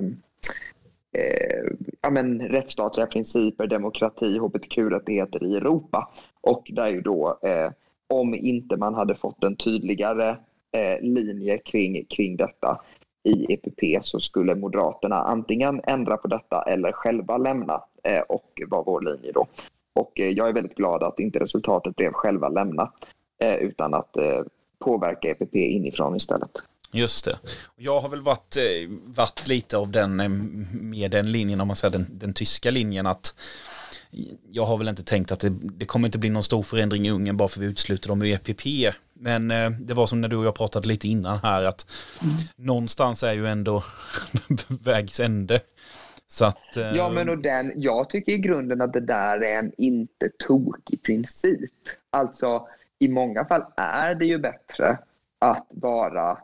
eh, 1.14 1.64
ja, 2.02 2.10
men, 2.10 2.42
rättsstatliga 2.42 3.08
principer, 3.08 3.68
demokrati, 3.68 4.38
hbtq-rättigheter 4.38 5.44
i 5.44 5.56
Europa. 5.56 6.12
Och 6.42 6.72
där 6.74 6.88
ju 6.88 7.02
då 7.02 7.40
eh, 7.42 7.72
om 8.20 8.36
inte 8.36 8.78
man 8.78 8.94
hade 8.94 9.16
fått 9.16 9.44
en 9.44 9.56
tydligare 9.56 10.38
eh, 10.72 11.02
linje 11.02 11.58
kring, 11.58 12.06
kring 12.06 12.38
detta 12.38 12.82
i 13.24 13.54
EPP 13.54 14.06
så 14.06 14.20
skulle 14.20 14.56
Moderaterna 14.56 15.16
antingen 15.16 15.82
ändra 15.84 16.18
på 16.18 16.28
detta 16.28 16.62
eller 16.62 16.92
själva 16.92 17.38
lämna 17.38 17.84
eh, 18.04 18.22
och 18.22 18.62
var 18.68 18.84
vår 18.84 19.02
linje 19.02 19.32
då. 19.32 19.48
Och 19.94 20.20
eh, 20.20 20.30
jag 20.30 20.50
är 20.50 20.54
väldigt 20.54 20.76
glad 20.76 21.04
att 21.04 21.20
inte 21.20 21.40
resultatet 21.40 21.96
blev 21.96 22.12
själva 22.12 22.50
lämna 22.50 22.92
eh, 23.42 23.56
utan 23.56 23.94
att 23.94 24.18
eh, 24.18 24.42
påverka 24.80 25.30
EPP 25.30 25.56
inifrån 25.56 26.16
istället. 26.16 26.52
Just 26.92 27.26
det. 27.26 27.40
Jag 27.76 28.00
har 28.00 28.10
väl 28.10 28.22
varit, 28.22 28.58
eh, 28.58 28.90
varit 29.06 29.48
lite 29.48 29.78
av 29.78 29.92
den, 29.92 30.20
eh, 30.20 30.30
med 30.72 31.12
den 31.12 31.32
linjen, 31.32 31.62
om 31.62 31.68
man 31.68 31.76
säger 31.76 31.92
den, 31.92 32.06
den 32.10 32.34
tyska 32.34 32.72
linjen, 32.72 33.06
att 33.06 33.36
jag 34.50 34.66
har 34.66 34.78
väl 34.78 34.88
inte 34.88 35.04
tänkt 35.04 35.32
att 35.32 35.40
det, 35.40 35.50
det 35.50 35.86
kommer 35.86 36.08
inte 36.08 36.20
bli 36.20 36.30
någon 36.30 36.44
stor 36.44 36.64
förändring 36.64 37.08
i 37.08 37.12
Ungern 37.12 37.38
bara 37.38 37.48
för 37.48 37.60
vi 37.60 37.66
utesluter 37.66 38.10
dem 38.10 38.22
ur 38.22 38.34
EPP. 38.34 38.94
Men 39.14 39.52
eh, 39.52 39.70
det 39.70 39.94
var 39.94 40.08
som 40.08 40.22
när 40.22 40.28
du 40.28 40.36
och 40.36 40.46
jag 40.46 40.56
pratade 40.56 40.88
lite 40.88 41.08
innan 41.08 41.40
här 41.44 41.64
att 41.64 41.88
mm. 42.24 42.36
någonstans 42.56 43.24
är 43.24 43.34
ju 43.34 43.48
ändå 43.48 43.84
vägs 44.68 45.20
ände. 45.20 45.62
Så 46.28 46.46
att, 46.46 46.78
eh... 46.78 46.96
Ja 46.96 47.10
men 47.10 47.30
och 47.30 47.38
den, 47.38 47.74
jag 47.76 48.10
tycker 48.10 48.32
i 48.32 48.38
grunden 48.38 48.82
att 48.82 48.94
det 48.94 49.00
där 49.00 49.44
är 49.44 49.60
en 49.60 49.72
inte 49.78 50.30
tokig 50.48 51.04
princip. 51.04 51.72
Alltså 52.10 52.68
i 53.00 53.08
många 53.08 53.46
fall 53.46 53.64
är 53.78 54.16
det 54.16 54.26
ju 54.26 54.38
bättre 54.38 54.98
att 55.40 55.68
vara 55.70 56.38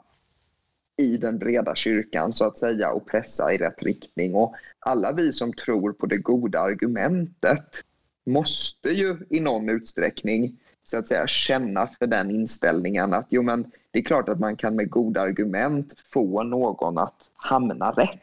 i 0.97 1.17
den 1.17 1.37
breda 1.37 1.75
kyrkan 1.75 2.33
så 2.33 2.45
att 2.45 2.57
säga 2.57 2.91
och 2.91 3.07
pressa 3.07 3.53
i 3.53 3.57
rätt 3.57 3.83
riktning. 3.83 4.35
Och 4.35 4.55
alla 4.89 5.11
vi 5.11 5.33
som 5.33 5.53
tror 5.53 5.93
på 5.93 6.05
det 6.05 6.17
goda 6.17 6.59
argumentet 6.59 7.83
måste 8.25 8.89
ju 8.89 9.17
i 9.29 9.39
någon 9.39 9.69
utsträckning 9.69 10.57
så 10.83 10.97
att 10.97 11.07
säga 11.07 11.27
känna 11.27 11.87
för 11.87 12.07
den 12.07 12.31
inställningen 12.31 13.13
att 13.13 13.27
jo 13.29 13.41
men 13.41 13.71
det 13.91 13.99
är 13.99 14.03
klart 14.03 14.29
att 14.29 14.39
man 14.39 14.55
kan 14.55 14.75
med 14.75 14.89
goda 14.89 15.21
argument 15.21 15.93
få 15.99 16.43
någon 16.43 16.97
att 16.97 17.31
hamna 17.33 17.91
rätt. 17.91 18.19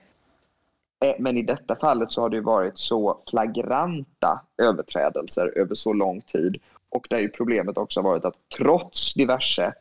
Eh, 1.05 1.15
men 1.19 1.37
i 1.37 1.43
detta 1.43 1.77
fallet 1.77 2.13
så 2.13 2.21
har 2.21 2.29
det 2.29 2.41
varit 2.41 2.79
så 2.79 3.23
flagranta 3.31 4.41
överträdelser 4.63 5.53
över 5.57 5.75
så 5.75 5.93
lång 5.93 6.21
tid 6.21 6.59
och 6.89 7.07
där 7.11 7.19
ju 7.19 7.29
problemet 7.29 7.79
också 7.79 8.03
varit 8.03 8.25
att 8.25 8.37
trots 8.57 9.15
diverse 9.15 9.73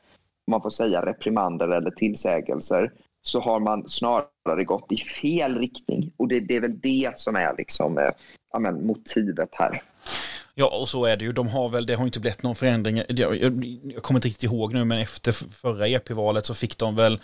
man 0.48 0.62
får 0.62 0.70
säga 0.70 1.06
reprimander 1.06 1.68
eller 1.68 1.92
tillsägelser 1.92 2.92
så 3.22 3.40
har 3.40 3.60
man 3.60 3.90
snarare 3.90 4.26
gått 4.64 4.92
i 4.92 4.98
fel 4.98 5.60
riktning. 5.60 6.12
Och 6.18 6.28
det, 6.28 6.40
det 6.40 6.56
är 6.56 6.62
väl 6.62 6.80
det 6.80 7.12
som 7.16 7.36
är 7.36 7.56
liksom, 7.58 7.98
eh, 7.98 8.10
ja, 8.54 8.60
men, 8.60 8.88
motivet 8.88 9.50
här. 9.52 9.82
Ja, 10.58 10.80
och 10.82 10.90
så 10.90 11.06
är 11.06 11.18
det 11.18 11.26
ju. 11.26 11.32
De 11.32 11.48
har 11.48 11.70
väl, 11.70 11.86
det 11.86 11.96
har 11.96 12.06
inte 12.06 12.20
blivit 12.20 12.44
någon 12.44 12.56
förändring. 12.56 12.98
Jag, 13.08 13.36
jag, 13.36 13.66
jag 13.84 14.04
kommer 14.04 14.18
inte 14.18 14.28
riktigt 14.28 14.44
ihåg 14.44 14.74
nu, 14.74 14.86
men 14.86 15.00
efter 15.00 15.32
förra 15.32 15.88
EP-valet 15.88 16.46
så 16.46 16.54
fick 16.54 16.78
de 16.78 16.96
väl, 16.96 17.20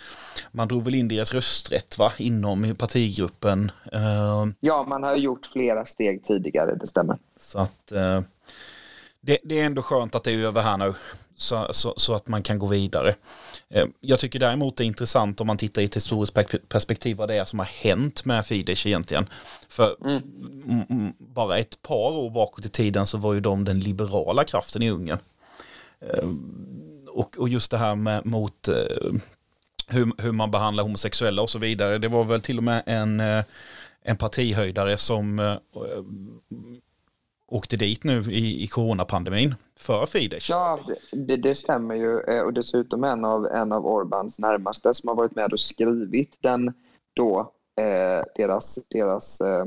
man 0.50 0.68
drog 0.68 0.84
väl 0.84 0.94
in 0.94 1.08
deras 1.08 1.34
rösträtt 1.34 1.98
va, 1.98 2.12
inom 2.18 2.74
partigruppen. 2.78 3.70
Uh, 3.94 4.48
ja, 4.60 4.84
man 4.88 5.02
har 5.02 5.16
gjort 5.16 5.46
flera 5.52 5.84
steg 5.84 6.24
tidigare, 6.24 6.74
det 6.74 6.86
stämmer. 6.86 7.18
Så 7.36 7.58
att, 7.58 7.92
uh, 7.92 8.20
det, 9.22 9.38
det, 9.44 9.60
är 9.60 9.66
ändå 9.66 9.82
skönt 9.82 10.14
att 10.14 10.24
det 10.24 10.32
är 10.32 10.38
över 10.38 10.62
här 10.62 10.76
nu. 10.76 10.94
Så, 11.34 11.68
så, 11.70 11.94
så, 11.96 12.14
att 12.14 12.28
man 12.28 12.42
kan 12.42 12.58
gå 12.58 12.66
vidare. 12.66 13.14
Eh, 13.68 13.86
jag 14.00 14.18
tycker 14.20 14.38
däremot 14.38 14.76
det 14.76 14.84
är 14.84 14.86
intressant 14.86 15.40
om 15.40 15.46
man 15.46 15.56
tittar 15.56 15.82
i 15.82 15.84
ett 15.84 15.96
historiskt 15.96 16.34
perspektiv 16.68 17.16
vad 17.16 17.28
det 17.28 17.34
är 17.34 17.44
som 17.44 17.58
har 17.58 17.66
hänt 17.66 18.24
med 18.24 18.46
Fidesz 18.46 18.86
egentligen. 18.86 19.28
För 19.68 19.96
mm. 20.04 21.12
bara 21.18 21.58
ett 21.58 21.82
par 21.82 22.12
år 22.12 22.30
bakåt 22.30 22.66
i 22.66 22.68
tiden 22.68 23.06
så 23.06 23.18
var 23.18 23.34
ju 23.34 23.40
de 23.40 23.64
den 23.64 23.80
liberala 23.80 24.44
kraften 24.44 24.82
i 24.82 24.90
Ungern. 24.90 25.18
Eh, 26.00 26.28
och, 27.08 27.38
och 27.38 27.48
just 27.48 27.70
det 27.70 27.78
här 27.78 27.94
med 27.94 28.26
mot 28.26 28.68
eh, 28.68 28.74
hur, 29.86 30.12
hur 30.22 30.32
man 30.32 30.50
behandlar 30.50 30.82
homosexuella 30.82 31.42
och 31.42 31.50
så 31.50 31.58
vidare. 31.58 31.98
Det 31.98 32.08
var 32.08 32.24
väl 32.24 32.40
till 32.40 32.58
och 32.58 32.64
med 32.64 32.82
en, 32.86 33.20
en 34.02 34.16
partihöjdare 34.16 34.98
som 34.98 35.58
åkte 37.52 37.76
dit 37.76 38.04
nu 38.04 38.18
i, 38.20 38.62
i 38.62 38.66
coronapandemin 38.66 39.54
för 39.78 40.06
Fidesz. 40.06 40.50
Ja, 40.50 40.80
det, 41.12 41.36
det, 41.36 41.54
stämmer 41.54 41.94
ju. 41.94 42.20
Eh, 42.20 42.40
och 42.40 42.52
dessutom 42.52 43.04
en 43.04 43.24
av, 43.24 43.46
en 43.46 43.72
av 43.72 43.86
Orbans 43.86 44.38
närmaste 44.38 44.94
som 44.94 45.08
har 45.08 45.14
varit 45.14 45.34
med 45.34 45.52
och 45.52 45.60
skrivit 45.60 46.36
den 46.40 46.72
då, 47.14 47.52
eh, 47.80 48.24
deras, 48.36 48.78
deras 48.90 49.40
eh, 49.40 49.64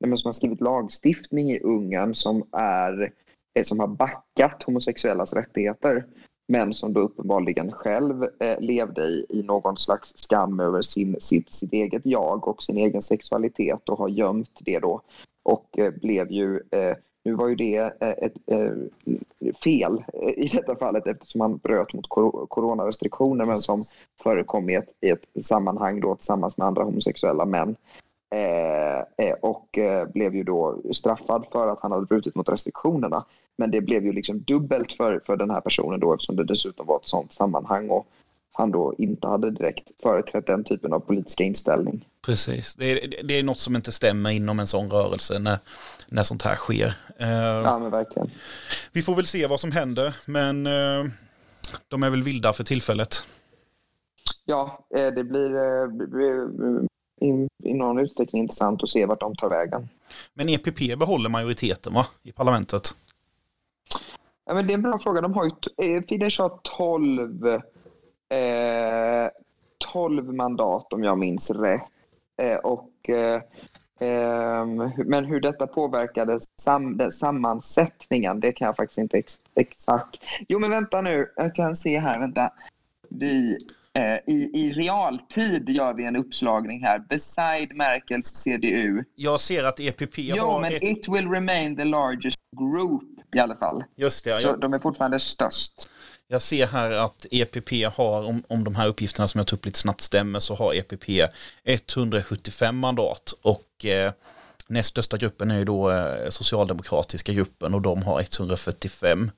som 0.00 0.22
har 0.24 0.32
skrivit 0.32 0.60
lagstiftning 0.60 1.52
i 1.52 1.60
Ungern 1.60 2.14
som, 2.14 2.44
är, 2.52 3.12
eh, 3.54 3.64
som 3.64 3.80
har 3.80 3.86
backat 3.86 4.62
homosexuellas 4.62 5.32
rättigheter 5.32 6.04
men 6.48 6.74
som 6.74 6.92
då 6.92 7.00
uppenbarligen 7.00 7.72
själv 7.72 8.24
eh, 8.40 8.60
levde 8.60 9.02
i, 9.02 9.26
i 9.28 9.42
någon 9.42 9.76
slags 9.76 10.12
skam 10.16 10.60
över 10.60 10.82
sin, 10.82 11.16
sitt, 11.20 11.52
sitt 11.52 11.72
eget 11.72 12.06
jag 12.06 12.48
och 12.48 12.62
sin 12.62 12.76
egen 12.76 13.02
sexualitet 13.02 13.88
och 13.88 13.98
har 13.98 14.08
gömt 14.08 14.58
det 14.60 14.78
då 14.78 15.00
och 15.42 15.78
eh, 15.78 15.90
blev 15.90 16.32
ju 16.32 16.60
eh, 16.70 16.96
nu 17.28 17.34
var 17.34 17.48
ju 17.48 17.54
det 17.54 17.76
eh, 17.76 18.08
ett, 18.08 18.34
eh, 18.46 19.52
fel 19.64 20.04
eh, 20.22 20.28
i 20.28 20.48
detta 20.52 20.76
fallet 20.76 21.06
eftersom 21.06 21.40
han 21.40 21.56
bröt 21.56 21.92
mot 21.92 22.08
coronarestriktioner 22.48 23.44
men 23.44 23.56
som 23.56 23.84
förekom 24.22 24.70
i 24.70 24.74
ett, 24.74 24.88
i 25.00 25.10
ett 25.10 25.26
sammanhang 25.42 26.00
då 26.00 26.14
tillsammans 26.14 26.56
med 26.56 26.66
andra 26.66 26.82
homosexuella 26.82 27.44
män. 27.44 27.76
Eh, 28.34 29.26
eh 29.26 29.34
och 29.40 29.78
eh, 29.78 30.08
blev 30.08 30.34
ju 30.34 30.42
då 30.42 30.78
straffad 30.92 31.46
för 31.52 31.68
att 31.68 31.80
han 31.80 31.92
hade 31.92 32.06
brutit 32.06 32.34
mot 32.34 32.48
restriktionerna. 32.48 33.24
Men 33.58 33.70
det 33.70 33.80
blev 33.80 34.04
ju 34.04 34.12
liksom 34.12 34.38
dubbelt 34.38 34.92
för, 34.92 35.20
för 35.26 35.36
den 35.36 35.50
här 35.50 35.60
personen 35.60 36.00
då 36.00 36.14
eftersom 36.14 36.36
det 36.36 36.44
dessutom 36.44 36.86
var 36.86 36.96
ett 36.96 37.06
sånt 37.06 37.32
sammanhang. 37.32 37.90
Och 37.90 38.06
han 38.58 38.70
då 38.70 38.94
inte 38.98 39.28
hade 39.28 39.50
direkt 39.50 40.00
företrätt 40.02 40.46
den 40.46 40.64
typen 40.64 40.92
av 40.92 41.00
politiska 41.00 41.44
inställning. 41.44 42.04
Precis, 42.26 42.74
det 42.76 42.92
är, 42.92 43.22
det 43.24 43.34
är 43.34 43.42
något 43.42 43.58
som 43.58 43.76
inte 43.76 43.92
stämmer 43.92 44.30
inom 44.30 44.60
en 44.60 44.66
sån 44.66 44.90
rörelse 44.90 45.38
när, 45.38 45.58
när 46.08 46.22
sånt 46.22 46.42
här 46.42 46.56
sker. 46.56 46.86
Uh, 47.20 47.28
ja, 47.64 47.78
men 47.78 47.90
verkligen. 47.90 48.30
Vi 48.92 49.02
får 49.02 49.14
väl 49.14 49.26
se 49.26 49.46
vad 49.46 49.60
som 49.60 49.72
händer, 49.72 50.16
men 50.26 50.66
uh, 50.66 51.06
de 51.88 52.02
är 52.02 52.10
väl 52.10 52.22
vilda 52.22 52.52
för 52.52 52.64
tillfället. 52.64 53.24
Ja, 54.44 54.86
eh, 54.96 55.06
det 55.06 55.24
blir, 55.24 55.86
blir 56.06 56.48
i, 57.20 57.48
i 57.64 57.74
någon 57.74 57.98
utsträckning 57.98 58.42
intressant 58.42 58.82
att 58.82 58.88
se 58.88 59.06
vart 59.06 59.20
de 59.20 59.36
tar 59.36 59.48
vägen. 59.48 59.88
Men 60.34 60.48
EPP 60.48 60.98
behåller 60.98 61.28
majoriteten 61.28 61.94
va? 61.94 62.06
i 62.22 62.32
parlamentet? 62.32 62.94
Ja, 64.46 64.54
men 64.54 64.66
det 64.66 64.72
är 64.72 64.74
en 64.74 64.82
bra 64.82 64.98
fråga. 64.98 65.20
De 65.20 65.34
har 65.34 65.44
ju, 65.76 66.02
Fidesz 66.02 66.38
har 66.38 66.60
12 66.62 67.60
eh, 68.28 69.30
12 69.92 70.34
mandat 70.34 70.92
om 70.92 71.04
jag 71.04 71.18
minns 71.18 71.50
rätt. 71.50 71.82
Eh, 72.36 72.56
och, 72.56 73.08
eh, 73.08 73.42
ehm, 73.98 74.90
men 75.04 75.24
hur 75.24 75.40
detta 75.40 75.66
påverkade 75.66 76.40
sam, 76.60 76.96
den 76.96 77.12
sammansättningen, 77.12 78.40
det 78.40 78.52
kan 78.52 78.66
jag 78.66 78.76
faktiskt 78.76 78.98
inte 78.98 79.18
ex, 79.18 79.40
exakt. 79.54 80.24
Jo 80.48 80.58
men 80.58 80.70
vänta 80.70 81.00
nu, 81.00 81.32
jag 81.36 81.54
kan 81.54 81.76
se 81.76 81.98
här, 81.98 82.18
vänta. 82.18 82.52
Vi, 83.08 83.58
i, 84.26 84.32
I 84.32 84.72
realtid 84.72 85.68
gör 85.68 85.94
vi 85.94 86.04
en 86.04 86.16
uppslagning 86.16 86.82
här. 86.82 86.98
Beside 86.98 87.76
Merkels 87.76 88.26
CDU. 88.26 89.04
Jag 89.14 89.40
ser 89.40 89.64
att 89.64 89.80
EPP 89.80 90.18
jo, 90.18 90.36
har... 90.36 90.52
Jo, 90.52 90.60
men 90.60 90.72
it 90.84 91.08
will 91.08 91.28
remain 91.30 91.76
the 91.76 91.84
largest 91.84 92.38
group 92.58 93.02
i 93.34 93.38
alla 93.38 93.56
fall. 93.56 93.84
Just 93.96 94.24
det. 94.24 94.38
Så 94.38 94.46
jag... 94.48 94.60
de 94.60 94.74
är 94.74 94.78
fortfarande 94.78 95.18
störst. 95.18 95.90
Jag 96.30 96.42
ser 96.42 96.66
här 96.66 96.90
att 96.90 97.26
EPP 97.30 97.70
har, 97.94 98.24
om, 98.24 98.42
om 98.48 98.64
de 98.64 98.74
här 98.74 98.88
uppgifterna 98.88 99.28
som 99.28 99.38
jag 99.38 99.46
tog 99.46 99.58
upp 99.58 99.66
lite 99.66 99.78
snabbt 99.78 100.00
stämmer, 100.00 100.40
så 100.40 100.54
har 100.54 100.74
EPP 100.74 101.30
175 101.64 102.78
mandat 102.78 103.34
och 103.42 103.84
eh, 103.84 104.12
näst 104.66 104.90
största 104.90 105.16
gruppen 105.16 105.50
är 105.50 105.58
ju 105.58 105.64
då 105.64 105.90
eh, 105.90 106.30
socialdemokratiska 106.30 107.32
gruppen 107.32 107.74
och 107.74 107.82
de 107.82 108.02
har 108.02 108.20
145. 108.20 109.30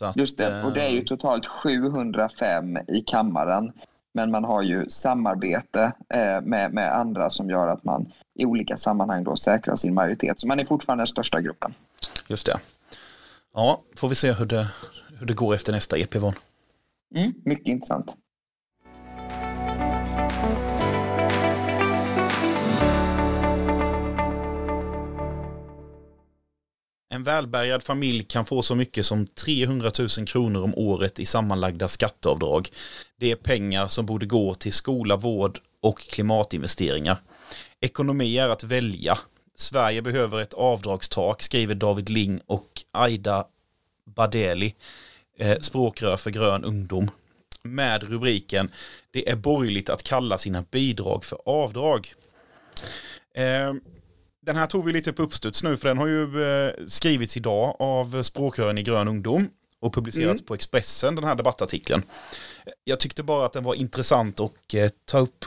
Att, 0.00 0.16
Just 0.16 0.38
det, 0.38 0.62
och 0.62 0.72
det 0.72 0.82
är 0.82 0.88
ju 0.88 0.98
eh, 0.98 1.04
totalt 1.04 1.46
705 1.46 2.78
i 2.88 3.00
kammaren. 3.00 3.72
Men 4.14 4.30
man 4.30 4.44
har 4.44 4.62
ju 4.62 4.88
samarbete 4.88 5.92
eh, 6.08 6.40
med, 6.40 6.72
med 6.72 6.96
andra 6.96 7.30
som 7.30 7.50
gör 7.50 7.68
att 7.68 7.84
man 7.84 8.12
i 8.34 8.44
olika 8.44 8.76
sammanhang 8.76 9.24
då 9.24 9.36
säkrar 9.36 9.76
sin 9.76 9.94
majoritet. 9.94 10.40
Så 10.40 10.46
man 10.46 10.60
är 10.60 10.64
fortfarande 10.64 11.00
den 11.00 11.06
största 11.06 11.40
gruppen. 11.40 11.74
Just 12.28 12.46
det. 12.46 12.56
Ja, 13.54 13.82
får 13.96 14.08
vi 14.08 14.14
se 14.14 14.32
hur 14.32 14.46
det, 14.46 14.66
hur 15.18 15.26
det 15.26 15.34
går 15.34 15.54
efter 15.54 15.72
nästa 15.72 15.98
EP-val. 15.98 16.34
Mm, 17.14 17.34
mycket 17.44 17.66
intressant. 17.66 18.16
En 27.12 27.22
välbärgad 27.22 27.82
familj 27.82 28.22
kan 28.22 28.46
få 28.46 28.62
så 28.62 28.74
mycket 28.74 29.06
som 29.06 29.26
300 29.26 29.90
000 30.18 30.26
kronor 30.26 30.62
om 30.62 30.74
året 30.74 31.18
i 31.18 31.26
sammanlagda 31.26 31.88
skatteavdrag. 31.88 32.68
Det 33.16 33.30
är 33.30 33.36
pengar 33.36 33.88
som 33.88 34.06
borde 34.06 34.26
gå 34.26 34.54
till 34.54 34.72
skola, 34.72 35.16
vård 35.16 35.58
och 35.80 35.98
klimatinvesteringar. 36.00 37.22
Ekonomi 37.80 38.38
är 38.38 38.48
att 38.48 38.64
välja. 38.64 39.18
Sverige 39.56 40.02
behöver 40.02 40.42
ett 40.42 40.54
avdragstak, 40.54 41.42
skriver 41.42 41.74
David 41.74 42.08
Ling 42.08 42.40
och 42.46 42.82
Aida 42.90 43.46
Badeli 44.04 44.74
eh, 45.38 45.58
språkrör 45.58 46.16
för 46.16 46.30
grön 46.30 46.64
ungdom 46.64 47.10
med 47.62 48.02
rubriken 48.02 48.70
Det 49.10 49.30
är 49.30 49.36
borgerligt 49.36 49.90
att 49.90 50.02
kalla 50.02 50.38
sina 50.38 50.64
bidrag 50.70 51.24
för 51.24 51.38
avdrag. 51.44 52.14
Eh, 53.34 53.72
den 54.46 54.56
här 54.56 54.66
tog 54.66 54.84
vi 54.84 54.92
lite 54.92 55.12
på 55.12 55.22
uppstuds 55.22 55.62
nu 55.62 55.76
för 55.76 55.88
den 55.88 55.98
har 55.98 56.06
ju 56.06 56.44
eh, 56.44 56.72
skrivits 56.86 57.36
idag 57.36 57.76
av 57.78 58.22
språkrören 58.22 58.78
i 58.78 58.82
grön 58.82 59.08
ungdom 59.08 59.48
och 59.80 59.94
publicerats 59.94 60.40
mm. 60.40 60.46
på 60.46 60.54
Expressen, 60.54 61.14
den 61.14 61.24
här 61.24 61.34
debattartikeln. 61.34 62.02
Jag 62.84 63.00
tyckte 63.00 63.22
bara 63.22 63.46
att 63.46 63.52
den 63.52 63.64
var 63.64 63.74
intressant 63.74 64.40
att 64.40 64.74
eh, 64.74 64.88
ta 65.04 65.18
upp. 65.18 65.44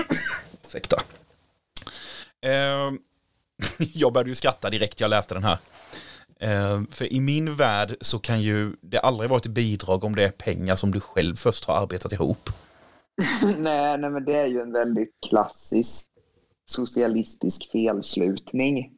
Ursäkta. 0.64 1.02
Eh, 2.40 2.92
jag 3.78 4.12
började 4.12 4.30
ju 4.30 4.34
skratta 4.34 4.70
direkt 4.70 5.00
jag 5.00 5.10
läste 5.10 5.34
den 5.34 5.44
här. 5.44 5.58
Eh, 6.40 6.82
för 6.90 7.12
i 7.12 7.20
min 7.20 7.54
värld 7.54 7.96
så 8.00 8.18
kan 8.18 8.42
ju 8.42 8.72
det 8.80 8.98
aldrig 8.98 9.30
vara 9.30 9.38
ett 9.38 9.46
bidrag 9.46 10.04
om 10.04 10.16
det 10.16 10.24
är 10.24 10.30
pengar 10.30 10.76
som 10.76 10.90
du 10.90 11.00
själv 11.00 11.36
först 11.36 11.64
har 11.64 11.74
arbetat 11.74 12.12
ihop. 12.12 12.50
nej, 13.58 13.98
nej, 13.98 14.10
men 14.10 14.24
det 14.24 14.36
är 14.36 14.46
ju 14.46 14.60
en 14.60 14.72
väldigt 14.72 15.14
klassisk 15.28 16.07
socialistisk 16.70 17.70
felslutning. 17.72 18.92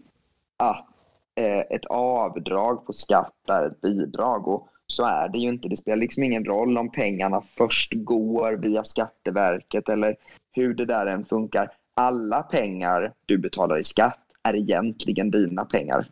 Att 0.57 0.87
eh, 1.35 1.59
ett 1.59 1.85
avdrag 1.87 2.87
på 2.87 2.93
skatt 2.93 3.49
är 3.49 3.67
ett 3.67 3.81
bidrag. 3.81 4.49
Och 4.49 4.69
så 4.87 5.05
är 5.05 5.29
det 5.29 5.39
ju 5.39 5.49
inte. 5.49 5.69
Det 5.69 5.77
spelar 5.77 5.97
liksom 5.97 6.23
ingen 6.23 6.45
roll 6.45 6.79
om 6.79 6.91
pengarna 6.91 7.41
först 7.41 7.93
går 7.95 8.53
via 8.53 8.85
Skatteverket 8.85 9.89
eller 9.89 10.17
hur 10.53 10.75
det 10.75 10.85
där 10.85 11.07
än 11.07 11.25
funkar. 11.25 11.73
Alla 11.95 12.43
pengar 12.43 13.13
du 13.27 13.39
betalar 13.39 13.79
i 13.79 13.85
skatt 13.85 14.21
är 14.43 14.57
egentligen 14.57 15.31
dina 15.31 15.65
pengar. 15.65 16.07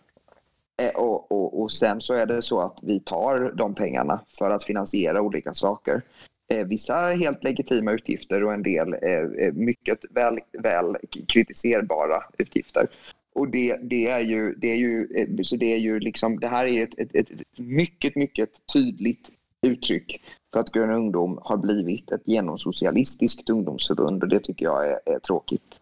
Eh, 0.82 0.94
och, 0.94 1.32
och, 1.32 1.62
och 1.62 1.72
sen 1.72 2.00
så 2.00 2.14
är 2.14 2.26
det 2.26 2.42
så 2.42 2.60
att 2.60 2.78
vi 2.82 3.00
tar 3.00 3.52
de 3.54 3.74
pengarna 3.74 4.20
för 4.38 4.50
att 4.50 4.64
finansiera 4.64 5.22
olika 5.22 5.54
saker. 5.54 6.02
Eh, 6.48 6.66
vissa 6.66 6.94
helt 6.94 7.44
legitima 7.44 7.92
utgifter 7.92 8.44
och 8.44 8.52
en 8.52 8.62
del 8.62 8.94
eh, 8.94 9.52
mycket 9.52 10.04
väl, 10.10 10.38
väl 10.52 10.96
kritiserbara 11.28 12.22
utgifter. 12.38 12.88
Och 13.34 13.48
det, 13.48 13.76
det, 13.82 14.08
är 14.08 14.20
ju, 14.20 14.54
det 14.54 14.70
är 14.70 14.76
ju, 14.76 15.08
så 15.42 15.56
det 15.56 15.72
är 15.72 15.78
ju 15.78 16.00
liksom, 16.00 16.40
det 16.40 16.48
här 16.48 16.66
är 16.66 16.82
ett, 16.82 16.98
ett, 16.98 17.14
ett 17.14 17.30
mycket, 17.56 18.16
mycket 18.16 18.50
tydligt 18.72 19.30
uttryck 19.62 20.22
för 20.52 20.60
att 20.60 20.72
Grön 20.72 20.90
ungdom 20.90 21.38
har 21.42 21.56
blivit 21.56 22.10
ett 22.10 22.28
genomsocialistiskt 22.28 23.50
ungdomsförbund 23.50 24.22
och 24.22 24.28
det 24.28 24.40
tycker 24.40 24.64
jag 24.64 24.86
är, 24.86 25.00
är 25.06 25.18
tråkigt. 25.18 25.80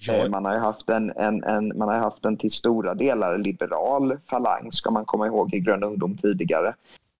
Ja. 0.00 0.12
Eh, 0.12 0.30
man 0.30 0.44
har 0.44 0.52
ju 0.52 0.58
haft 0.58 0.90
en, 0.90 1.10
en, 1.16 1.44
en, 1.44 1.78
man 1.78 1.88
har 1.88 1.98
haft 1.98 2.24
en 2.24 2.36
till 2.36 2.50
stora 2.50 2.94
delar 2.94 3.38
liberal 3.38 4.18
falang 4.26 4.72
ska 4.72 4.90
man 4.90 5.04
komma 5.04 5.26
ihåg 5.26 5.54
i 5.54 5.60
Grön 5.60 5.84
ungdom 5.84 6.16
tidigare. 6.16 6.74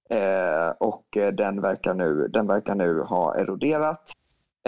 Eh, 0.08 0.68
och 0.78 1.16
eh, 1.16 1.32
den 1.32 1.60
verkar, 1.60 1.94
nu, 1.94 2.28
den 2.28 2.46
verkar 2.46 2.74
nu 2.74 3.00
ha 3.00 3.34
eroderat. 3.34 4.12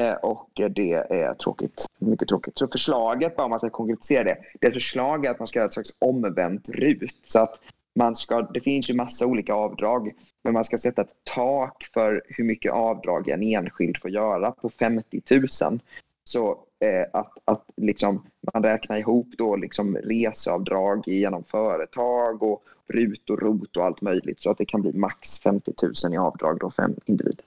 Eh, 0.01 0.15
och 0.15 0.61
eh, 0.61 0.71
det 0.71 0.93
är 0.93 1.35
tråkigt. 1.35 1.87
Mycket 1.99 2.29
tråkigt. 2.29 2.59
Så 2.59 2.69
förslaget, 2.69 3.37
bara 3.37 3.45
om 3.45 3.51
man 3.51 3.59
ska 3.59 3.71
konkretisera 3.71 4.25
det, 4.25 4.39
det 4.61 4.67
är 4.67 4.73
förslaget 4.73 5.31
att 5.31 5.39
man 5.39 5.49
ska 5.49 5.59
göra 5.59 5.67
ett 5.67 5.75
slags 5.75 5.95
omvänt 5.99 6.69
RUT. 6.69 7.15
Så 7.23 7.39
att 7.39 7.61
man 7.95 8.17
ska, 8.17 8.43
det 8.43 8.61
finns 8.61 8.91
ju 8.91 8.95
massa 8.95 9.27
olika 9.27 9.55
avdrag, 9.55 10.13
men 10.45 10.53
man 10.53 10.65
ska 10.65 10.79
sätta 10.79 11.03
ett 11.03 11.15
tak 11.25 11.91
för 11.95 12.23
hur 12.29 12.45
mycket 12.45 12.73
avdrag 12.73 13.29
en 13.29 13.43
enskild 13.43 13.97
får 13.97 14.11
göra 14.11 14.51
på 14.51 14.71
50 14.71 15.23
000. 15.31 15.81
Så 16.25 16.51
eh, 16.81 17.07
att, 17.13 17.33
att 17.45 17.65
liksom 17.77 18.27
man 18.53 18.63
räknar 18.63 18.99
ihop 18.99 19.29
då 19.39 19.57
liksom 19.57 19.97
reseavdrag 19.97 21.09
genom 21.09 21.45
företag 21.45 22.43
och 22.43 22.63
RUT 22.89 23.31
och 23.31 23.43
ROT 23.43 23.77
och 23.77 23.85
allt 23.85 24.01
möjligt 24.01 24.43
så 24.43 24.51
att 24.51 24.59
det 24.59 24.65
kan 24.65 24.83
bli 24.83 24.93
max 24.93 25.41
50 25.41 25.73
000 26.05 26.15
i 26.15 26.17
avdrag 26.17 26.59
då 26.59 26.71
för 26.71 26.83
en 26.83 26.97
individ. 27.07 27.43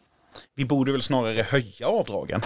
Vi 0.56 0.66
borde 0.66 0.92
väl 0.92 1.02
snarare 1.02 1.42
höja 1.42 1.88
avdragen? 1.88 2.42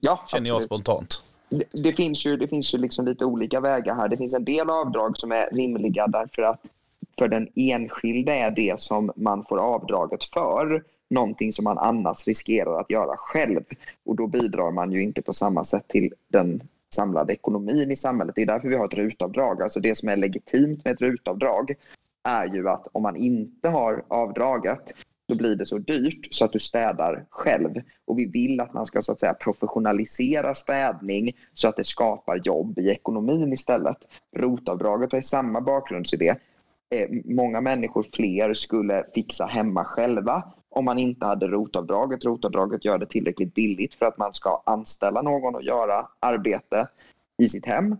Ja, 0.00 0.24
känner 0.28 0.48
jag 0.48 0.62
spontant. 0.62 1.22
Det, 1.48 1.82
det, 1.82 1.92
finns 1.92 2.26
ju, 2.26 2.36
det 2.36 2.48
finns 2.48 2.74
ju 2.74 2.78
liksom 2.78 3.04
lite 3.04 3.24
olika 3.24 3.60
vägar 3.60 3.94
här. 3.94 4.08
Det 4.08 4.16
finns 4.16 4.34
en 4.34 4.44
del 4.44 4.70
avdrag 4.70 5.16
som 5.16 5.32
är 5.32 5.50
rimliga 5.52 6.06
därför 6.06 6.42
att 6.42 6.60
för 7.18 7.28
den 7.28 7.48
enskilde 7.54 8.32
är 8.32 8.50
det 8.50 8.80
som 8.80 9.12
man 9.16 9.44
får 9.44 9.58
avdraget 9.58 10.24
för 10.24 10.82
någonting 11.10 11.52
som 11.52 11.64
man 11.64 11.78
annars 11.78 12.26
riskerar 12.26 12.80
att 12.80 12.90
göra 12.90 13.16
själv. 13.16 13.64
Och 14.04 14.16
då 14.16 14.26
bidrar 14.26 14.70
man 14.70 14.92
ju 14.92 15.02
inte 15.02 15.22
på 15.22 15.32
samma 15.32 15.64
sätt 15.64 15.88
till 15.88 16.12
den 16.28 16.62
samlade 16.96 17.32
ekonomin 17.32 17.90
i 17.90 17.96
samhället. 17.96 18.34
Det 18.34 18.42
är 18.42 18.46
därför 18.46 18.68
vi 18.68 18.76
har 18.76 18.86
ett 18.86 18.94
rutavdrag. 18.94 19.62
Alltså 19.62 19.80
det 19.80 19.98
som 19.98 20.08
är 20.08 20.16
legitimt 20.16 20.84
med 20.84 20.94
ett 20.94 21.00
rutavdrag 21.00 21.74
är 22.24 22.46
ju 22.54 22.68
att 22.68 22.88
om 22.92 23.02
man 23.02 23.16
inte 23.16 23.68
har 23.68 24.04
avdraget 24.08 24.94
så 25.28 25.34
blir 25.34 25.56
det 25.56 25.66
så 25.66 25.78
dyrt 25.78 26.28
så 26.30 26.44
att 26.44 26.52
du 26.52 26.58
städar 26.58 27.26
själv. 27.30 27.82
Och 28.04 28.18
vi 28.18 28.24
vill 28.24 28.60
att 28.60 28.74
man 28.74 28.86
ska 28.86 29.02
så 29.02 29.12
att 29.12 29.20
säga, 29.20 29.34
professionalisera 29.34 30.54
städning 30.54 31.32
så 31.54 31.68
att 31.68 31.76
det 31.76 31.84
skapar 31.84 32.40
jobb 32.44 32.78
i 32.78 32.90
ekonomin 32.90 33.52
istället. 33.52 33.96
Rotavdraget 34.36 35.12
har 35.12 35.20
samma 35.20 35.60
bakgrundsidé. 35.60 36.34
Eh, 36.90 37.08
många 37.24 37.60
människor 37.60 38.06
fler 38.12 38.54
skulle 38.54 39.04
fixa 39.14 39.46
hemma 39.46 39.84
själva 39.84 40.42
om 40.76 40.84
man 40.84 40.98
inte 40.98 41.26
hade 41.26 41.46
rotavdraget. 41.46 42.24
Rotavdraget 42.24 42.84
gör 42.84 42.98
det 42.98 43.06
tillräckligt 43.06 43.54
billigt 43.54 43.94
för 43.94 44.06
att 44.06 44.18
man 44.18 44.34
ska 44.34 44.62
anställa 44.66 45.22
någon 45.22 45.54
och 45.54 45.62
göra 45.62 46.08
arbete 46.20 46.88
i 47.38 47.48
sitt 47.48 47.66
hem. 47.66 47.96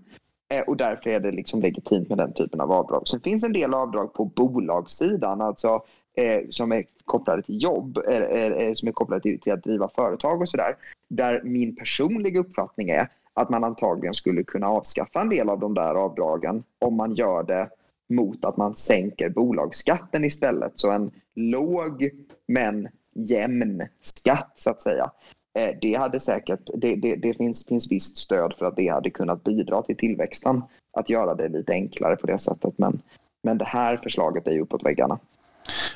Eh, 0.48 0.60
och 0.60 0.76
därför 0.76 1.10
är 1.10 1.20
det 1.20 1.30
liksom 1.30 1.60
legitimt 1.60 2.08
med 2.08 2.18
den 2.18 2.32
typen 2.32 2.60
av 2.60 2.72
avdrag. 2.72 3.08
Sen 3.08 3.20
finns 3.20 3.44
en 3.44 3.52
del 3.52 3.74
avdrag 3.74 4.12
på 4.12 4.24
bolagssidan, 4.24 5.40
alltså 5.40 5.82
eh, 6.16 6.40
som 6.50 6.72
är 6.72 6.84
kopplade 7.04 7.42
till 7.42 7.62
jobb, 7.62 7.98
eh, 8.08 8.16
eh, 8.16 8.52
eh, 8.52 8.72
som 8.72 8.88
är 8.88 8.92
kopplade 8.92 9.22
till, 9.22 9.40
till 9.40 9.52
att 9.52 9.64
driva 9.64 9.88
företag 9.88 10.42
och 10.42 10.48
sådär. 10.48 10.76
Där 11.08 11.40
min 11.44 11.76
personliga 11.76 12.40
uppfattning 12.40 12.90
är 12.90 13.08
att 13.34 13.50
man 13.50 13.64
antagligen 13.64 14.14
skulle 14.14 14.42
kunna 14.42 14.68
avskaffa 14.68 15.20
en 15.20 15.28
del 15.28 15.48
av 15.48 15.60
de 15.60 15.74
där 15.74 15.94
avdragen 15.94 16.64
om 16.78 16.96
man 16.96 17.14
gör 17.14 17.42
det 17.42 17.68
mot 18.08 18.44
att 18.44 18.56
man 18.56 18.76
sänker 18.76 19.28
bolagsskatten 19.28 20.24
istället. 20.24 20.72
Så 20.74 20.90
en 20.90 21.10
låg 21.34 22.10
men 22.48 22.88
jämn 23.14 23.82
skatt 24.00 24.52
så 24.56 24.70
att 24.70 24.82
säga. 24.82 25.10
Eh, 25.58 25.76
det 25.80 25.94
hade 25.94 26.20
säkert, 26.20 26.70
det, 26.74 26.94
det, 26.94 27.16
det, 27.16 27.34
finns, 27.34 27.66
finns 27.66 27.90
visst 27.90 28.18
stöd 28.18 28.54
för 28.58 28.66
att 28.66 28.76
det 28.76 28.88
hade 28.88 29.10
kunnat 29.10 29.44
bidra 29.44 29.82
till 29.82 29.96
tillväxten. 29.96 30.62
Att 30.92 31.08
göra 31.08 31.34
det 31.34 31.48
lite 31.48 31.72
enklare 31.72 32.16
på 32.16 32.26
det 32.26 32.38
sättet. 32.38 32.78
Men, 32.78 33.02
men 33.42 33.58
det 33.58 33.64
här 33.64 33.96
förslaget 33.96 34.48
är 34.48 34.52
ju 34.52 34.60
uppåt 34.60 34.84
väggarna. 34.84 35.18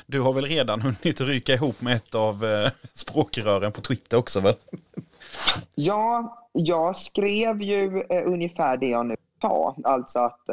Du 0.05 0.21
har 0.21 0.33
väl 0.33 0.45
redan 0.45 0.81
hunnit 0.81 1.21
ryka 1.21 1.53
ihop 1.53 1.81
med 1.81 1.95
ett 1.95 2.15
av 2.15 2.45
eh, 2.45 2.71
språkrören 2.93 3.71
på 3.71 3.81
Twitter 3.81 4.17
också 4.17 4.39
väl? 4.39 4.55
Ja, 5.75 6.37
jag 6.53 6.95
skrev 6.95 7.61
ju 7.61 8.03
eh, 8.09 8.27
ungefär 8.27 8.77
det 8.77 8.87
jag 8.87 9.05
nu 9.05 9.15
sa. 9.41 9.75
Alltså 9.83 10.19
att 10.19 10.49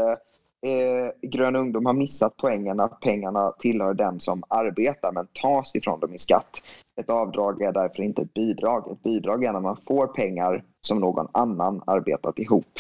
eh, 0.63 1.29
Grön 1.31 1.57
ungdom 1.57 1.87
har 1.87 1.93
missat 1.93 2.37
poängen 2.37 2.81
att 2.81 3.01
pengarna 3.01 3.53
tillhör 3.59 3.95
den 3.95 4.21
som 4.21 4.43
arbetar 4.49 5.13
men 5.13 5.27
tas 5.27 5.75
ifrån 5.75 6.01
dem 6.01 6.15
i 6.15 6.19
skatt. 6.19 6.63
Ett 7.01 7.11
avdrag 7.11 7.63
är 7.63 7.73
därför 7.73 8.03
inte 8.03 8.23
ett 8.23 8.35
bidrag. 8.35 8.93
Ett 8.93 9.03
bidrag 9.03 9.45
är 9.45 9.53
när 9.53 9.61
man 9.61 9.77
får 9.77 10.07
pengar 10.07 10.65
som 10.81 11.01
någon 11.01 11.29
annan 11.33 11.83
arbetat 11.87 12.39
ihop. 12.39 12.79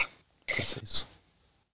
Precis. 0.56 1.06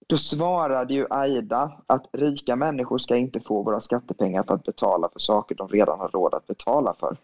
Då 0.07 0.17
svarade 0.17 0.93
ju 0.93 1.07
Aida 1.09 1.71
att 1.87 2.05
rika 2.11 2.55
människor 2.55 2.97
ska 2.97 3.15
inte 3.15 3.39
få 3.39 3.63
våra 3.63 3.81
skattepengar 3.81 4.43
för 4.43 4.53
att 4.53 4.63
betala 4.63 5.09
för 5.09 5.19
saker 5.19 5.55
de 5.55 5.67
redan 5.67 5.99
har 5.99 6.09
råd 6.09 6.33
att 6.33 6.47
betala 6.47 6.93
för. 6.99 7.17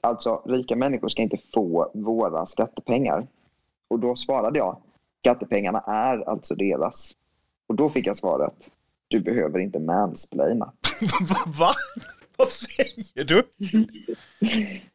Alltså, 0.00 0.42
rika 0.44 0.76
människor 0.76 1.08
ska 1.08 1.22
inte 1.22 1.38
få 1.54 1.90
våra 1.94 2.46
skattepengar. 2.46 3.26
Och 3.88 3.98
då 3.98 4.16
svarade 4.16 4.58
jag, 4.58 4.76
skattepengarna 5.20 5.80
är 5.80 6.28
alltså 6.28 6.54
deras. 6.54 7.12
Och 7.68 7.74
då 7.74 7.90
fick 7.90 8.06
jag 8.06 8.16
svaret, 8.16 8.70
du 9.08 9.20
behöver 9.20 9.58
inte 9.58 9.78
mansplaina. 9.78 10.72
Va? 11.46 11.70
Vad 12.36 12.48
säger 12.48 13.24
du? 13.24 13.42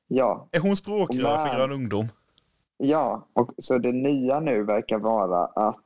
ja. 0.08 0.48
Är 0.52 0.60
hon 0.60 0.78
språkrör 0.78 1.48
för 1.48 1.56
Grön 1.56 1.72
ungdom? 1.72 2.08
Ja, 2.78 3.28
och 3.34 3.52
så 3.58 3.78
det 3.78 3.92
nya 3.92 4.40
nu 4.40 4.64
verkar 4.64 4.98
vara 4.98 5.46
att 5.46 5.84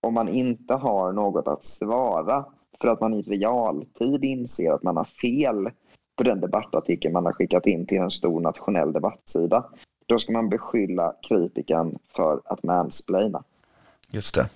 om 0.00 0.14
man 0.14 0.28
inte 0.28 0.74
har 0.74 1.12
något 1.12 1.48
att 1.48 1.64
svara 1.64 2.44
för 2.80 2.88
att 2.88 3.00
man 3.00 3.14
i 3.14 3.22
realtid 3.22 4.24
inser 4.24 4.72
att 4.72 4.82
man 4.82 4.96
har 4.96 5.04
fel 5.04 5.70
på 6.16 6.22
den 6.22 6.40
debattartikel 6.40 7.12
man 7.12 7.26
har 7.26 7.32
skickat 7.32 7.66
in 7.66 7.86
till 7.86 7.98
en 7.98 8.10
stor 8.10 8.40
nationell 8.40 8.92
debattsida. 8.92 9.64
Då 10.06 10.18
ska 10.18 10.32
man 10.32 10.48
beskylla 10.48 11.14
kritiken 11.22 11.98
för 12.16 12.40
att 12.44 12.62
mansplaina. 12.62 13.42
Just 14.10 14.34
det. 14.34 14.48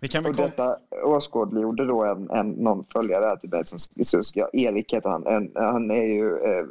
Vi 0.00 0.08
kan 0.08 0.26
och 0.26 0.36
detta 0.36 0.76
åskådliggjorde 1.04 1.86
då 1.86 2.04
en, 2.04 2.30
en, 2.30 2.50
någon 2.50 2.84
följare 2.92 3.38
till 3.40 3.50
mig 3.50 3.64
som 3.64 3.78
ska, 4.24 4.48
Erik 4.52 4.94
heter 4.94 5.08
han. 5.08 5.26
En, 5.26 5.52
han 5.54 5.90
är 5.90 6.04
ju 6.04 6.36
eh, 6.36 6.66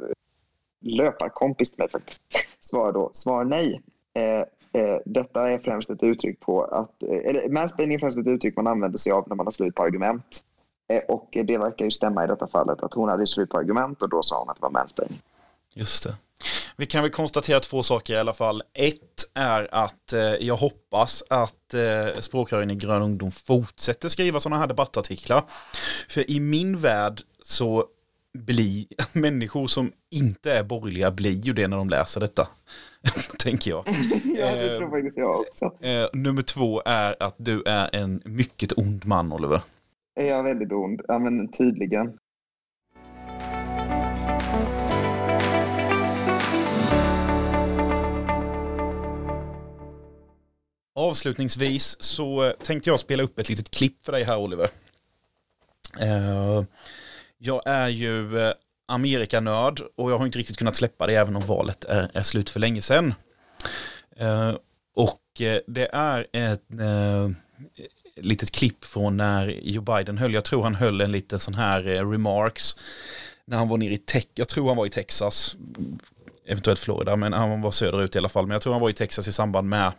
löparkompis 0.80 1.70
till 1.70 1.78
mig 1.78 1.90
faktiskt. 1.90 2.22
Svar 2.60 2.92
då, 2.92 3.10
svar 3.12 3.44
nej. 3.44 3.82
Eh, 4.14 4.44
Eh, 4.72 4.98
detta 5.04 5.50
är 5.50 5.58
främst 5.58 5.90
ett 5.90 6.02
uttryck 6.02 6.40
på 6.40 6.64
att, 6.64 7.02
eh, 7.02 7.30
eller 7.30 7.48
mansplaining 7.48 7.94
är 7.94 7.98
främst 7.98 8.18
ett 8.18 8.26
uttryck 8.26 8.56
man 8.56 8.66
använder 8.66 8.98
sig 8.98 9.12
av 9.12 9.24
när 9.28 9.36
man 9.36 9.46
har 9.46 9.50
slut 9.50 9.74
på 9.74 9.82
argument. 9.82 10.42
Eh, 10.88 11.02
och 11.08 11.28
det 11.44 11.58
verkar 11.58 11.84
ju 11.84 11.90
stämma 11.90 12.24
i 12.24 12.26
detta 12.26 12.46
fallet 12.46 12.82
att 12.82 12.94
hon 12.94 13.08
hade 13.08 13.26
slut 13.26 13.50
på 13.50 13.58
argument 13.58 14.02
och 14.02 14.08
då 14.08 14.22
sa 14.22 14.38
hon 14.38 14.50
att 14.50 14.56
det 14.56 14.62
var 14.62 14.70
mansplaining. 14.70 15.18
Just 15.74 16.04
det. 16.04 16.14
Vi 16.80 16.86
kan 16.86 17.02
väl 17.02 17.10
konstatera 17.10 17.60
två 17.60 17.82
saker 17.82 18.14
i 18.14 18.18
alla 18.18 18.32
fall. 18.32 18.62
Ett 18.74 19.30
är 19.34 19.74
att 19.74 20.12
eh, 20.12 20.20
jag 20.20 20.56
hoppas 20.56 21.22
att 21.30 21.74
eh, 21.74 22.20
språkrören 22.20 22.70
i 22.70 22.74
Grön 22.74 23.02
ungdom 23.02 23.30
fortsätter 23.30 24.08
skriva 24.08 24.40
sådana 24.40 24.60
här 24.60 24.66
debattartiklar. 24.66 25.44
För 26.08 26.30
i 26.30 26.40
min 26.40 26.78
värld 26.78 27.20
så 27.42 27.84
blir 28.38 28.86
människor 29.12 29.66
som 29.66 29.92
inte 30.10 30.52
är 30.52 30.62
borgerliga 30.64 31.10
blir 31.10 31.40
ju 31.40 31.52
det 31.52 31.68
när 31.68 31.76
de 31.76 31.88
läser 31.88 32.20
detta. 32.20 32.48
Tänker 33.38 33.70
jag. 33.70 33.84
ja, 34.24 34.54
det 34.54 34.78
tror 34.78 34.90
faktiskt 34.90 35.18
jag 35.18 35.40
också. 35.40 35.64
Eh, 35.80 36.08
nummer 36.12 36.42
två 36.42 36.82
är 36.84 37.22
att 37.22 37.34
du 37.36 37.62
är 37.66 37.96
en 37.96 38.22
mycket 38.24 38.78
ond 38.78 39.06
man, 39.06 39.32
Oliver. 39.32 39.60
Är 40.20 40.26
jag 40.26 40.42
väldigt 40.42 40.72
ond? 40.72 41.00
Ja, 41.08 41.18
men 41.18 41.52
tydligen. 41.52 42.18
Avslutningsvis 50.98 52.02
så 52.02 52.54
tänkte 52.62 52.90
jag 52.90 53.00
spela 53.00 53.22
upp 53.22 53.38
ett 53.38 53.48
litet 53.48 53.70
klipp 53.70 54.04
för 54.04 54.12
dig 54.12 54.24
här, 54.24 54.38
Oliver. 54.38 54.68
Eh, 56.00 56.64
jag 57.38 57.62
är 57.66 57.88
ju 57.88 58.40
eh, 58.40 58.52
Amerikanörd 58.86 59.80
och 59.96 60.10
jag 60.10 60.18
har 60.18 60.26
inte 60.26 60.38
riktigt 60.38 60.56
kunnat 60.56 60.76
släppa 60.76 61.06
det 61.06 61.14
även 61.14 61.36
om 61.36 61.46
valet 61.46 61.84
är, 61.84 62.10
är 62.14 62.22
slut 62.22 62.50
för 62.50 62.60
länge 62.60 62.82
sedan. 62.82 63.14
Eh, 64.16 64.54
och 64.94 65.22
det 65.66 65.88
är 65.92 66.26
ett 66.32 66.62
litet 68.16 68.50
klipp 68.50 68.84
från 68.84 69.16
när 69.16 69.46
Joe 69.48 69.82
Biden 69.82 70.18
höll, 70.18 70.34
jag 70.34 70.44
tror 70.44 70.62
han 70.62 70.74
höll 70.74 71.00
en 71.00 71.12
liten 71.12 71.38
sån 71.38 71.54
här 71.54 71.82
remarks 71.82 72.76
när 73.44 73.56
han 73.56 73.68
var 73.68 73.76
nere 73.76 73.92
i 73.92 73.98
Texas, 73.98 74.32
jag 74.34 74.48
tror 74.48 74.68
han 74.68 74.76
var 74.76 74.86
i 74.86 74.90
Texas, 74.90 75.56
eventuellt 76.46 76.80
Florida, 76.80 77.16
men 77.16 77.32
han 77.32 77.62
var 77.62 77.70
söderut 77.70 78.14
i 78.14 78.18
alla 78.18 78.28
fall, 78.28 78.46
men 78.46 78.52
jag 78.52 78.62
tror 78.62 78.72
han 78.72 78.82
var 78.82 78.90
i 78.90 78.92
Texas 78.92 79.28
i 79.28 79.32
samband 79.32 79.68
med 79.68 79.92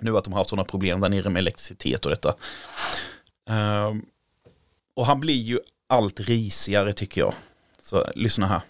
nu 0.00 0.16
att 0.16 0.24
de 0.24 0.32
har 0.32 0.40
haft 0.40 0.50
sådana 0.50 0.64
problem 0.64 1.00
där 1.00 1.08
nere 1.08 1.30
med 1.30 1.40
elektricitet 1.40 2.04
och 2.04 2.10
detta. 2.10 2.34
Uh, 3.50 3.94
och 4.94 5.06
han 5.06 5.20
blir 5.20 5.42
ju 5.42 5.60
allt 5.86 6.20
risigare 6.20 6.92
tycker 6.92 7.20
jag. 7.20 7.34
Så 7.80 8.10
lyssna 8.14 8.46
här. 8.46 8.62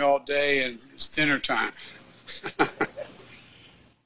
all 0.00 0.20
day 0.26 0.64
and 0.64 0.76
it's 0.76 1.08
dinner 1.08 1.38
time. 1.38 1.72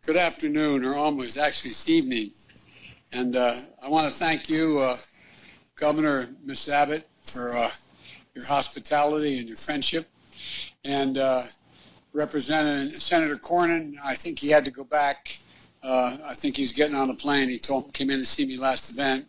Good 0.07 0.17
afternoon, 0.17 0.85
or 0.85 0.95
almost 0.95 1.39
actually 1.39 1.71
it's 1.71 1.89
evening. 1.89 2.31
And 3.13 3.35
uh, 3.37 3.57
I 3.83 3.89
want 3.89 4.13
to 4.13 4.19
thank 4.19 4.49
you, 4.49 4.81
uh, 4.81 4.97
Governor 5.77 6.29
Miss 6.45 6.69
Abbott, 6.69 7.09
for 7.25 7.57
uh, 7.57 7.69
your 8.35 8.45
hospitality 8.45 9.39
and 9.39 9.49
your 9.49 9.57
friendship. 9.57 10.07
And 10.85 11.19
uh, 11.19 11.43
Representative 12.17 13.03
Senator 13.03 13.37
Cornyn, 13.37 13.95
I 14.05 14.15
think 14.15 14.39
he 14.39 14.49
had 14.51 14.65
to 14.65 14.71
go 14.71 14.85
back. 14.85 15.39
Uh, 15.83 16.17
I 16.25 16.35
think 16.35 16.57
he 16.57 16.63
was 16.63 16.73
getting 16.73 16.97
on 16.97 17.11
a 17.11 17.15
plane. 17.15 17.49
He 17.49 17.59
told 17.59 17.93
came 17.93 18.11
in 18.11 18.19
to 18.19 18.25
see 18.25 18.47
me 18.47 18.57
last 18.57 18.91
event 18.91 19.27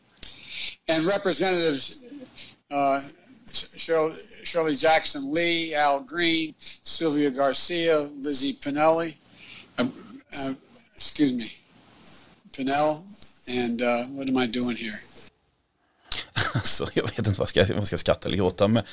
and 0.88 1.06
Representatives 1.06 2.04
uh, 2.72 3.02
Shirley 3.50 4.76
Jackson 4.76 5.34
Lee, 5.34 5.76
Al 5.76 6.02
Green, 6.02 6.54
Sylvia 6.60 7.32
Garcia, 7.32 8.00
Lizzie 8.00 8.54
Pinelli, 8.54 9.16
uh, 9.80 9.88
uh, 10.36 10.54
excuse 10.96 11.34
me, 11.34 11.52
Pinell, 12.52 13.04
and 13.48 13.82
uh, 13.82 14.04
what 14.06 14.28
am 14.28 14.38
I 14.38 14.48
doing 14.48 14.76
here? 14.76 15.00
Alltså, 16.54 16.88
jag 16.94 17.04
vet 17.04 17.18
inte 17.18 17.30
vad 17.30 17.40
jag 17.40 17.50
ska, 17.50 17.74
vad 17.74 17.82
jag 17.82 17.88
ska 17.88 17.98
skratta 17.98 18.28
eller 18.28 18.38
gråta, 18.38 18.68
men 18.68 18.84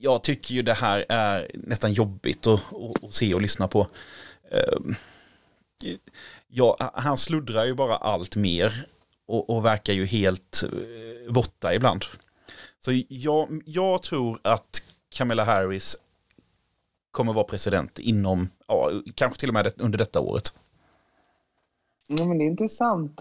jag 0.00 0.22
tycker 0.22 0.54
ju 0.54 0.62
det 0.62 0.74
här 0.74 1.04
är 1.08 1.50
nästan 1.54 1.92
jobbigt 1.92 2.46
att, 2.46 2.60
att, 3.02 3.14
se 3.14 3.34
och 3.34 3.40
lyssna 3.42 3.68
på. 3.68 3.86
Ehm, 4.50 4.94
ja, 6.48 6.92
han 6.94 7.16
sluddrar 7.16 7.64
ju 7.64 7.74
bara 7.74 7.96
allt 7.96 8.36
mer 8.36 8.86
och, 9.26 9.50
och 9.50 9.64
verkar 9.64 9.92
ju 9.92 10.06
helt 10.06 10.62
eh, 10.64 11.32
borta 11.32 11.74
ibland. 11.74 12.04
Så 12.80 13.02
jag, 13.08 13.62
jag 13.66 14.02
tror 14.02 14.38
att 14.42 14.82
Camilla 15.14 15.44
Harris 15.44 15.96
kommer 17.10 17.32
vara 17.32 17.44
president 17.44 17.98
inom, 17.98 18.48
ja, 18.66 18.90
kanske 19.14 19.40
till 19.40 19.48
och 19.48 19.54
med 19.54 19.72
under 19.76 19.98
detta 19.98 20.20
året. 20.20 20.58
Ja, 22.08 22.24
men 22.24 22.38
det 22.38 22.44
är 22.44 22.46
intressant. 22.46 23.20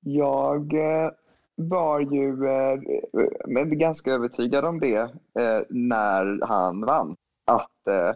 Jag 0.00 0.74
eh, 0.74 1.10
var 1.60 2.00
ju 2.00 2.46
eh, 2.46 3.64
ganska 3.64 4.12
övertygad 4.12 4.64
om 4.64 4.80
det 4.80 4.96
eh, 5.38 5.62
när 5.68 6.46
han 6.46 6.80
vann. 6.80 7.16
Att 7.44 7.86
eh, 7.88 8.12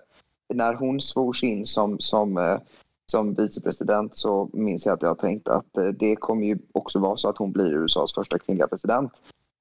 när 0.54 0.74
hon 0.74 1.00
svors 1.00 1.44
in 1.44 1.66
som, 1.66 1.98
som, 2.00 2.38
eh, 2.38 2.58
som 3.06 3.34
vicepresident 3.34 4.16
så 4.16 4.50
minns 4.52 4.86
jag 4.86 4.92
att 4.92 5.02
jag 5.02 5.18
tänkte 5.18 5.54
att 5.54 5.76
eh, 5.76 5.86
det 5.86 6.16
kommer 6.16 6.46
ju 6.46 6.58
också 6.72 6.98
vara 6.98 7.16
så 7.16 7.28
att 7.28 7.38
hon 7.38 7.52
blir 7.52 7.74
USAs 7.74 8.14
första 8.14 8.38
kvinnliga 8.38 8.68
president. 8.68 9.12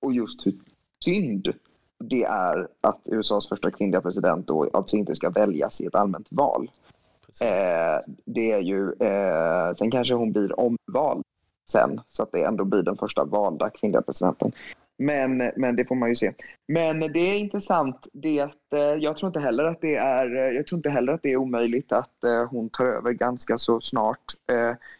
Och 0.02 0.14
just 0.14 0.46
hur 0.46 0.54
synd 1.04 1.54
det 2.00 2.24
är 2.24 2.68
att 2.82 3.02
USAs 3.06 3.50
första 3.50 3.72
kvinnliga 3.72 4.02
president 4.02 4.48
då 4.48 4.70
alltså 4.74 4.98
inte 4.98 5.16
ska 5.16 5.30
väljas 5.30 5.82
i 5.82 5.86
ett 5.86 5.96
allmänt 5.96 6.28
val. 6.32 6.72
Eh, 7.42 8.00
det 8.26 8.52
är 8.52 8.60
ju, 8.60 8.94
eh, 8.94 9.74
sen 9.74 9.92
kanske 9.92 10.14
hon 10.14 10.32
blir 10.32 10.60
omvald 10.60 11.24
sen 11.72 12.02
så 12.08 12.24
att 12.24 12.32
det 12.32 12.44
ändå 12.44 12.66
blir 12.66 12.84
den 12.84 12.98
första 12.98 13.24
valda 13.24 13.70
kvinnliga 13.70 14.02
presidenten. 14.02 14.52
Men, 14.98 15.52
men 15.56 15.76
det 15.76 15.86
får 15.86 15.96
man 15.96 16.10
ju 16.10 16.16
se. 16.16 16.32
Men 16.68 17.00
det 17.00 17.20
är 17.20 17.38
intressant. 17.38 18.08
Det, 18.14 18.40
eh, 18.74 18.80
jag, 18.80 19.18
tror 19.18 19.28
inte 19.28 19.40
heller 19.40 19.64
att 19.64 19.82
det 19.82 19.96
är, 19.96 20.36
eh, 20.36 20.56
jag 20.56 20.68
tror 20.68 20.78
inte 20.78 20.90
heller 20.90 21.14
att 21.14 21.24
det 21.24 21.32
är 21.32 21.38
omöjligt 21.38 21.92
att 21.92 22.24
eh, 22.24 22.46
hon 22.50 22.70
tar 22.70 22.86
över 22.86 23.12
ganska 23.12 23.58
så 23.58 23.82
snart. 23.82 24.34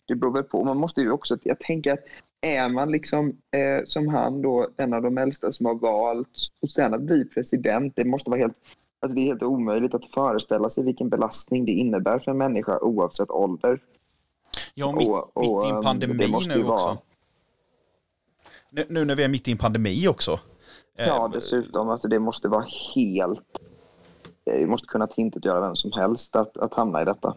det 0.08 0.16
beror 0.16 0.34
väl 0.34 0.44
på. 0.44 0.64
Man 0.64 0.78
måste 0.78 1.02
ju 1.02 1.12
också, 1.12 1.38
jag 1.44 1.60
tänker 1.60 1.94
att 1.94 2.04
är 2.42 2.70
man 2.70 2.92
liksom 2.92 3.30
eh, 3.30 3.86
som 3.86 4.08
han 4.08 4.42
då 4.42 4.68
en 4.78 4.94
av 4.94 5.02
de 5.02 5.18
äldsta 5.18 5.52
som 5.52 5.66
har 5.66 5.76
valts 5.76 6.52
och 6.62 6.70
sen 6.70 6.94
att 6.94 7.02
bli 7.02 7.26
president, 7.26 7.96
det 7.96 8.06
måste 8.06 8.30
vara 8.30 8.40
helt 8.40 8.58
Alltså 9.04 9.16
det 9.16 9.22
är 9.22 9.26
helt 9.26 9.44
omöjligt 9.44 9.94
att 9.94 10.06
föreställa 10.06 10.70
sig 10.70 10.84
vilken 10.84 11.10
belastning 11.10 11.66
det 11.66 11.72
innebär 11.72 12.20
för 12.20 12.32
en 12.32 12.38
människa 12.38 12.80
oavsett 12.80 13.30
ålder. 13.30 13.80
Ja, 14.74 14.92
mitt, 14.92 15.10
och, 15.10 15.38
och, 15.38 15.56
mitt 15.56 15.66
i 15.66 15.70
en 15.70 15.76
ehm, 15.76 15.84
pandemi 15.84 16.28
nu 16.48 16.64
också. 16.64 16.86
Vara... 16.86 16.98
Nu, 18.70 18.86
nu, 18.90 19.06
när 19.06 19.16
vi 19.16 19.24
är 19.24 19.28
mitt 19.28 19.48
i 19.48 19.52
en 19.52 19.58
pandemi 19.58 20.08
också. 20.08 20.40
Ja, 20.98 21.26
eh, 21.26 21.32
dessutom. 21.32 21.90
Alltså 21.90 22.08
det 22.08 22.20
måste 22.20 22.48
vara 22.48 22.66
helt... 22.96 23.44
Det 24.44 24.68
måste 24.68 24.88
kunna 24.88 25.08
göra 25.18 25.62
vem 25.62 25.76
som 25.76 25.92
helst 25.92 26.36
att, 26.36 26.58
att 26.58 26.74
hamna 26.74 27.02
i 27.02 27.06
detta. 27.06 27.36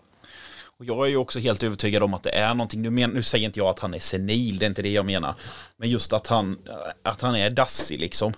Och 0.76 0.84
jag 0.84 1.06
är 1.06 1.10
ju 1.10 1.16
också 1.16 1.38
helt 1.38 1.62
övertygad 1.62 2.02
om 2.02 2.14
att 2.14 2.22
det 2.22 2.30
är 2.30 2.54
någonting, 2.54 2.82
nu, 2.82 2.90
men, 2.90 3.10
nu 3.10 3.22
säger 3.22 3.46
inte 3.46 3.58
jag 3.58 3.68
att 3.68 3.78
han 3.78 3.94
är 3.94 3.98
senil, 3.98 4.58
det 4.58 4.64
är 4.64 4.68
inte 4.68 4.82
det 4.82 4.90
jag 4.90 5.06
menar. 5.06 5.34
Men 5.76 5.90
just 5.90 6.12
att 6.12 6.26
han, 6.26 6.58
att 7.02 7.20
han 7.20 7.36
är 7.36 7.50
dassig 7.50 8.00
liksom. 8.00 8.32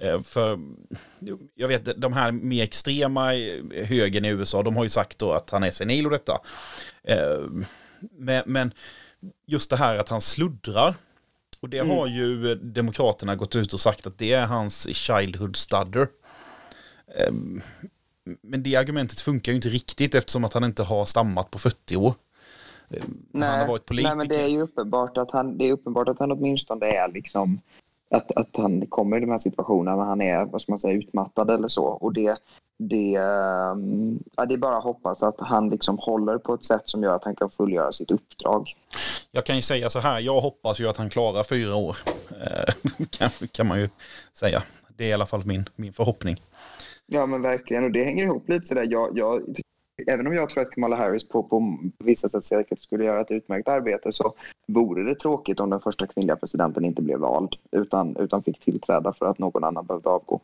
Eh, 0.00 0.20
för 0.22 0.58
jag 1.54 1.68
vet, 1.68 2.00
de 2.00 2.12
här 2.12 2.32
mer 2.32 2.62
extrema 2.62 3.32
högern 3.84 4.24
i 4.24 4.28
USA, 4.28 4.62
de 4.62 4.76
har 4.76 4.84
ju 4.84 4.90
sagt 4.90 5.18
då 5.18 5.32
att 5.32 5.50
han 5.50 5.62
är 5.62 5.70
senil 5.70 6.06
och 6.06 6.12
detta. 6.12 6.40
Men, 8.00 8.42
men 8.46 8.72
just 9.46 9.70
det 9.70 9.76
här 9.76 9.98
att 9.98 10.08
han 10.08 10.20
sluddrar, 10.20 10.94
och 11.60 11.68
det 11.68 11.78
mm. 11.78 11.96
har 11.96 12.06
ju 12.06 12.54
Demokraterna 12.54 13.36
gått 13.36 13.56
ut 13.56 13.72
och 13.72 13.80
sagt 13.80 14.06
att 14.06 14.18
det 14.18 14.32
är 14.32 14.46
hans 14.46 14.94
childhood 14.94 15.56
stutter. 15.56 16.08
Eh, 17.18 17.32
men 18.42 18.62
det 18.62 18.76
argumentet 18.76 19.20
funkar 19.20 19.52
ju 19.52 19.56
inte 19.56 19.68
riktigt 19.68 20.14
eftersom 20.14 20.44
att 20.44 20.52
han 20.52 20.64
inte 20.64 20.82
har 20.82 21.04
stammat 21.04 21.50
på 21.50 21.58
40 21.58 21.96
år. 21.96 22.14
Nej, 23.30 23.48
han 23.48 23.60
har 23.60 23.66
varit 23.66 23.84
politiker. 23.84 24.16
Nej, 24.16 24.16
men 24.16 24.28
det 24.28 24.42
är 24.42 24.48
ju 24.48 24.60
uppenbart 24.60 25.16
att 25.16 25.30
han, 25.30 25.58
det 25.58 25.68
är 25.68 25.72
uppenbart 25.72 26.08
att 26.08 26.18
han 26.18 26.32
åtminstone 26.32 26.86
är 26.86 27.08
liksom 27.08 27.60
att, 28.10 28.32
att 28.32 28.56
han 28.56 28.86
kommer 28.86 29.16
i 29.16 29.20
de 29.20 29.30
här 29.30 29.38
situationerna 29.38 29.96
när 29.96 30.04
han 30.04 30.20
är 30.20 30.44
vad 30.44 30.60
ska 30.60 30.72
man 30.72 30.78
säga, 30.78 30.94
utmattad 30.94 31.50
eller 31.50 31.68
så. 31.68 31.84
Och 31.84 32.12
det, 32.12 32.36
det, 32.78 33.14
ehm, 33.14 34.18
ja, 34.36 34.46
det 34.46 34.54
är 34.54 34.58
bara 34.58 34.78
att 34.78 34.84
hoppas 34.84 35.22
att 35.22 35.40
han 35.40 35.68
liksom 35.68 35.98
håller 35.98 36.38
på 36.38 36.54
ett 36.54 36.64
sätt 36.64 36.82
som 36.84 37.02
gör 37.02 37.16
att 37.16 37.24
han 37.24 37.36
kan 37.36 37.50
fullgöra 37.50 37.92
sitt 37.92 38.10
uppdrag. 38.10 38.76
Jag 39.30 39.44
kan 39.44 39.56
ju 39.56 39.62
säga 39.62 39.90
så 39.90 39.98
här, 39.98 40.20
jag 40.20 40.40
hoppas 40.40 40.80
ju 40.80 40.88
att 40.88 40.96
han 40.96 41.10
klarar 41.10 41.42
fyra 41.42 41.76
år. 41.76 41.96
Eh, 42.30 42.74
kan, 43.10 43.30
kan 43.52 43.66
man 43.66 43.80
ju 43.80 43.88
säga. 44.32 44.62
Det 44.96 45.04
är 45.04 45.08
i 45.08 45.12
alla 45.12 45.26
fall 45.26 45.42
min, 45.44 45.64
min 45.76 45.92
förhoppning. 45.92 46.36
Ja 47.06 47.26
men 47.26 47.42
verkligen 47.42 47.84
och 47.84 47.90
det 47.90 48.04
hänger 48.04 48.24
ihop 48.24 48.48
lite 48.48 48.66
sådär. 48.66 48.86
Jag, 48.90 49.18
jag, 49.18 49.60
även 50.06 50.26
om 50.26 50.32
jag 50.32 50.50
tror 50.50 50.62
att 50.62 50.70
Kamala 50.70 50.96
Harris 50.96 51.28
på, 51.28 51.42
på 51.42 51.78
vissa 51.98 52.28
sätt 52.28 52.44
säkert 52.44 52.80
skulle 52.80 53.04
göra 53.04 53.20
ett 53.20 53.30
utmärkt 53.30 53.68
arbete 53.68 54.12
så 54.12 54.34
vore 54.68 55.02
det 55.02 55.14
tråkigt 55.14 55.60
om 55.60 55.70
den 55.70 55.80
första 55.80 56.06
kvinnliga 56.06 56.36
presidenten 56.36 56.84
inte 56.84 57.02
blev 57.02 57.18
vald 57.18 57.56
utan, 57.72 58.16
utan 58.16 58.42
fick 58.42 58.60
tillträda 58.60 59.12
för 59.12 59.26
att 59.26 59.38
någon 59.38 59.64
annan 59.64 59.86
behövde 59.86 60.08
avgå. 60.08 60.40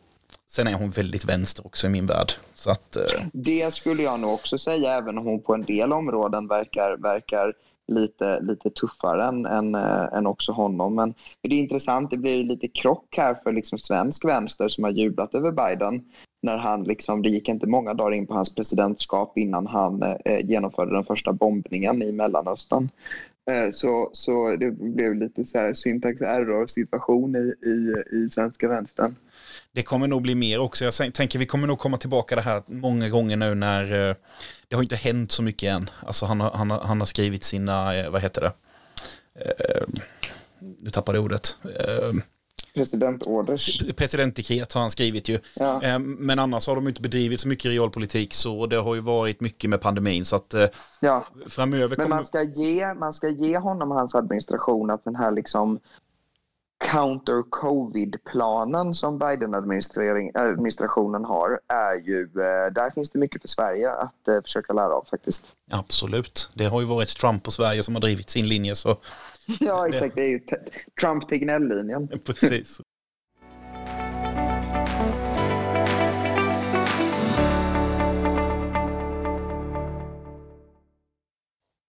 Sen 0.49 0.67
är 0.67 0.75
hon 0.75 0.91
väldigt 0.91 1.25
vänster 1.25 1.67
också 1.67 1.87
i 1.87 1.91
min 1.91 2.07
värld. 2.07 2.33
Så 2.55 2.71
att, 2.71 2.97
uh... 2.97 3.27
Det 3.33 3.75
skulle 3.75 4.03
jag 4.03 4.21
nog 4.21 4.33
också 4.33 4.59
säga, 4.59 4.93
även 4.93 5.19
om 5.19 5.27
hon 5.27 5.41
på 5.41 5.55
en 5.55 5.63
del 5.63 5.93
områden 5.93 6.49
verkar, 6.49 6.97
verkar 6.97 7.53
lite, 7.89 8.41
lite 8.41 8.71
tuffare 8.71 9.25
än, 9.25 9.47
än, 9.47 9.75
äh, 9.75 10.05
än 10.13 10.27
också 10.27 10.53
honom. 10.53 10.95
Men 10.95 11.15
det 11.43 11.55
är 11.55 11.59
intressant, 11.59 12.11
det 12.11 12.17
blir 12.17 12.45
lite 12.45 12.69
krock 12.69 13.17
här 13.17 13.35
för 13.35 13.53
liksom 13.53 13.79
svensk 13.79 14.25
vänster 14.25 14.69
som 14.69 14.85
har 14.85 14.91
jublat 14.91 15.35
över 15.35 15.51
Biden 15.51 16.05
när 16.47 16.57
han 16.57 16.85
liksom, 16.85 17.23
det 17.23 17.29
gick 17.29 17.49
inte 17.49 17.67
många 17.67 17.95
dagar 17.95 18.15
in 18.15 18.27
på 18.27 18.35
hans 18.35 18.55
presidentskap 18.55 19.39
innan 19.39 19.67
han 19.67 20.03
eh, 20.03 20.41
genomförde 20.45 20.95
den 20.95 21.05
första 21.05 21.33
bombningen 21.33 22.03
i 22.03 22.13
Mellanöstern. 22.13 22.89
Eh, 23.51 23.71
så, 23.71 24.11
så 24.13 24.57
det 24.57 24.71
blev 24.71 25.15
lite 25.15 25.45
så 25.45 25.59
här 25.59 25.75
syntax 25.75 26.21
error 26.21 26.67
situation 26.67 27.37
i, 27.37 27.69
i, 27.69 27.95
i 28.17 28.31
svenska 28.31 28.69
vänstern. 28.69 29.17
Det 29.73 29.83
kommer 29.83 30.07
nog 30.07 30.23
bli 30.23 30.35
mer 30.35 30.61
också. 30.61 30.85
Jag 30.85 31.15
tänker 31.15 31.39
vi 31.39 31.47
kommer 31.47 31.67
nog 31.67 31.79
komma 31.79 31.99
tillbaka 31.99 32.37
det 32.37 32.43
här 32.43 32.63
många 32.67 33.09
gånger 33.09 33.37
nu 33.37 33.55
när 33.55 34.09
eh, 34.09 34.15
det 34.69 34.77
har 34.77 34.83
inte 34.83 34.97
hänt 34.97 35.33
så 35.33 35.43
mycket 35.43 35.69
än. 35.69 35.91
Alltså 36.07 36.27
han 36.27 36.41
har, 36.41 36.51
han 36.51 36.71
han 36.71 37.01
har 37.01 37.07
skrivit 37.07 37.45
sina, 37.45 37.97
eh, 37.97 38.11
vad 38.11 38.23
heter 38.23 38.41
det? 38.41 38.53
Eh, 39.45 39.87
nu 40.81 40.91
tappade 40.91 41.19
jag 41.19 41.25
ordet. 41.25 41.57
Eh, 41.65 42.13
Presidentorders. 42.77 43.79
Presidentdekret 43.97 44.73
har 44.73 44.81
han 44.81 44.91
skrivit 44.91 45.29
ju. 45.29 45.39
Ja. 45.57 45.83
Eh, 45.83 45.99
men 45.99 46.39
annars 46.39 46.67
har 46.67 46.75
de 46.75 46.89
inte 46.89 47.03
bedrivit 47.03 47.41
så 47.41 47.49
mycket 47.49 47.71
realpolitik 47.71 48.35
så 48.35 48.67
det 48.67 48.77
har 48.77 48.95
ju 48.95 49.01
varit 49.01 49.41
mycket 49.41 49.71
med 49.71 49.81
pandemin 49.81 50.25
så 50.25 50.37
att 50.37 50.55
eh, 50.55 50.67
ja. 51.01 51.27
framöver 51.47 51.97
kommer... 51.97 52.09
Men 52.09 52.17
man 52.17 52.25
ska, 52.25 52.43
ge, 52.43 52.95
man 52.95 53.13
ska 53.13 53.29
ge 53.29 53.59
honom 53.59 53.91
och 53.93 53.99
hans 53.99 54.15
administration 54.15 54.91
att 54.91 55.05
den 55.05 55.17
här 55.17 55.31
liksom 55.31 55.79
counter-covid-planen 56.85 58.95
som 58.95 59.19
Biden-administrationen 59.19 61.25
har 61.25 61.61
är 61.69 61.95
ju, 61.95 62.23
eh, 62.23 62.73
där 62.73 62.91
finns 62.91 63.11
det 63.11 63.19
mycket 63.19 63.43
för 63.43 63.49
Sverige 63.49 63.93
att 63.93 64.45
försöka 64.45 64.73
lära 64.73 64.95
av 64.95 65.07
faktiskt. 65.11 65.47
Absolut, 65.71 66.51
det 66.55 66.65
har 66.65 66.81
ju 66.81 66.87
varit 66.87 67.09
Trump 67.09 67.47
och 67.47 67.53
Sverige 67.53 67.83
som 67.83 67.95
har 67.95 68.01
drivit 68.01 68.31
sin 68.31 68.49
linje 68.49 68.75
så 68.75 68.97
ja, 69.61 69.89
exakt. 69.89 70.15
Det 70.15 70.23
är 70.23 70.29
ju 70.29 70.41
Trump-Tegnell-linjen. 71.01 72.09
Precis. 72.25 72.81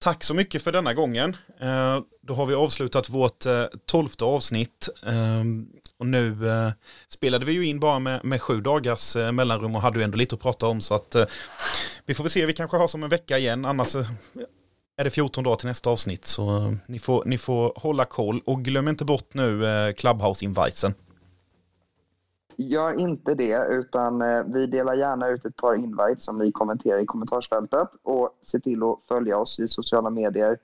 Tack 0.07 0.23
så 0.23 0.33
mycket 0.33 0.63
för 0.63 0.71
denna 0.71 0.93
gången. 0.93 1.37
Eh, 1.59 1.99
då 2.21 2.33
har 2.33 2.45
vi 2.45 2.53
avslutat 2.53 3.09
vårt 3.09 3.45
eh, 3.45 3.65
tolfte 3.85 4.25
avsnitt. 4.25 4.89
Ehm, 5.07 5.67
och 5.99 6.07
nu 6.07 6.49
eh, 6.49 6.71
spelade 7.09 7.45
vi 7.45 7.51
ju 7.51 7.65
in 7.65 7.79
bara 7.79 7.99
med, 7.99 8.25
med 8.25 8.41
sju 8.41 8.61
dagars 8.61 9.15
mellanrum 9.15 9.75
och 9.75 9.81
hade 9.81 9.99
ju 9.99 10.03
ändå 10.03 10.17
lite 10.17 10.35
att 10.35 10.41
prata 10.41 10.67
om 10.67 10.81
så 10.81 10.95
att 10.95 11.15
vi 12.05 12.13
får 12.13 12.23
väl 12.23 12.31
se, 12.31 12.45
vi 12.45 12.53
kanske 12.53 12.77
har 12.77 12.87
som 12.87 13.03
en 13.03 13.09
vecka 13.09 13.37
igen. 13.37 13.65
Annars 13.65 13.95
är 14.97 15.03
det 15.03 15.09
14 15.09 15.43
dagar 15.43 15.55
till 15.55 15.67
nästa 15.67 15.89
avsnitt 15.89 16.25
så 16.25 16.75
ni 16.85 16.99
får, 16.99 17.23
ni 17.25 17.37
får 17.37 17.73
hålla 17.75 18.05
koll 18.05 18.41
och 18.45 18.63
glöm 18.63 18.87
inte 18.87 19.05
bort 19.05 19.33
nu 19.33 19.61
Clubhouse-invitesen. 19.97 20.93
Gör 22.59 22.99
inte 22.99 23.33
det 23.33 23.67
utan 23.69 24.21
eh, 24.21 24.43
vi 24.43 24.65
delar 24.65 24.93
gärna 24.93 25.27
ut 25.27 25.45
ett 25.45 25.55
par 25.55 25.75
invites 25.75 26.23
som 26.23 26.37
ni 26.37 26.51
kommenterar 26.51 26.99
i 26.99 27.05
kommentarsfältet 27.05 27.89
och 28.03 28.29
se 28.41 28.59
till 28.59 28.83
att 28.83 28.99
följa 29.07 29.37
oss 29.37 29.59
i 29.59 29.67
sociala 29.67 30.09
medier. 30.09 30.57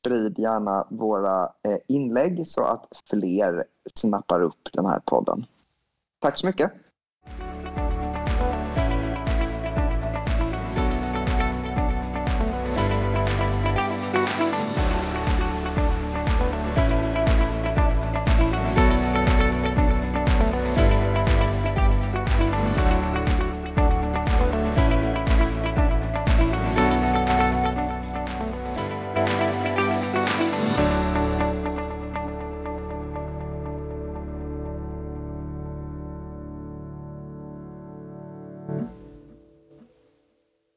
sprid 0.00 0.38
gärna 0.38 0.86
våra 0.90 1.44
eh, 1.62 1.78
inlägg 1.86 2.48
så 2.48 2.62
att 2.64 2.86
fler 3.10 3.64
snappar 3.94 4.42
upp 4.42 4.68
den 4.72 4.86
här 4.86 5.00
podden. 5.04 5.46
Tack 6.18 6.38
så 6.38 6.46
mycket. 6.46 6.72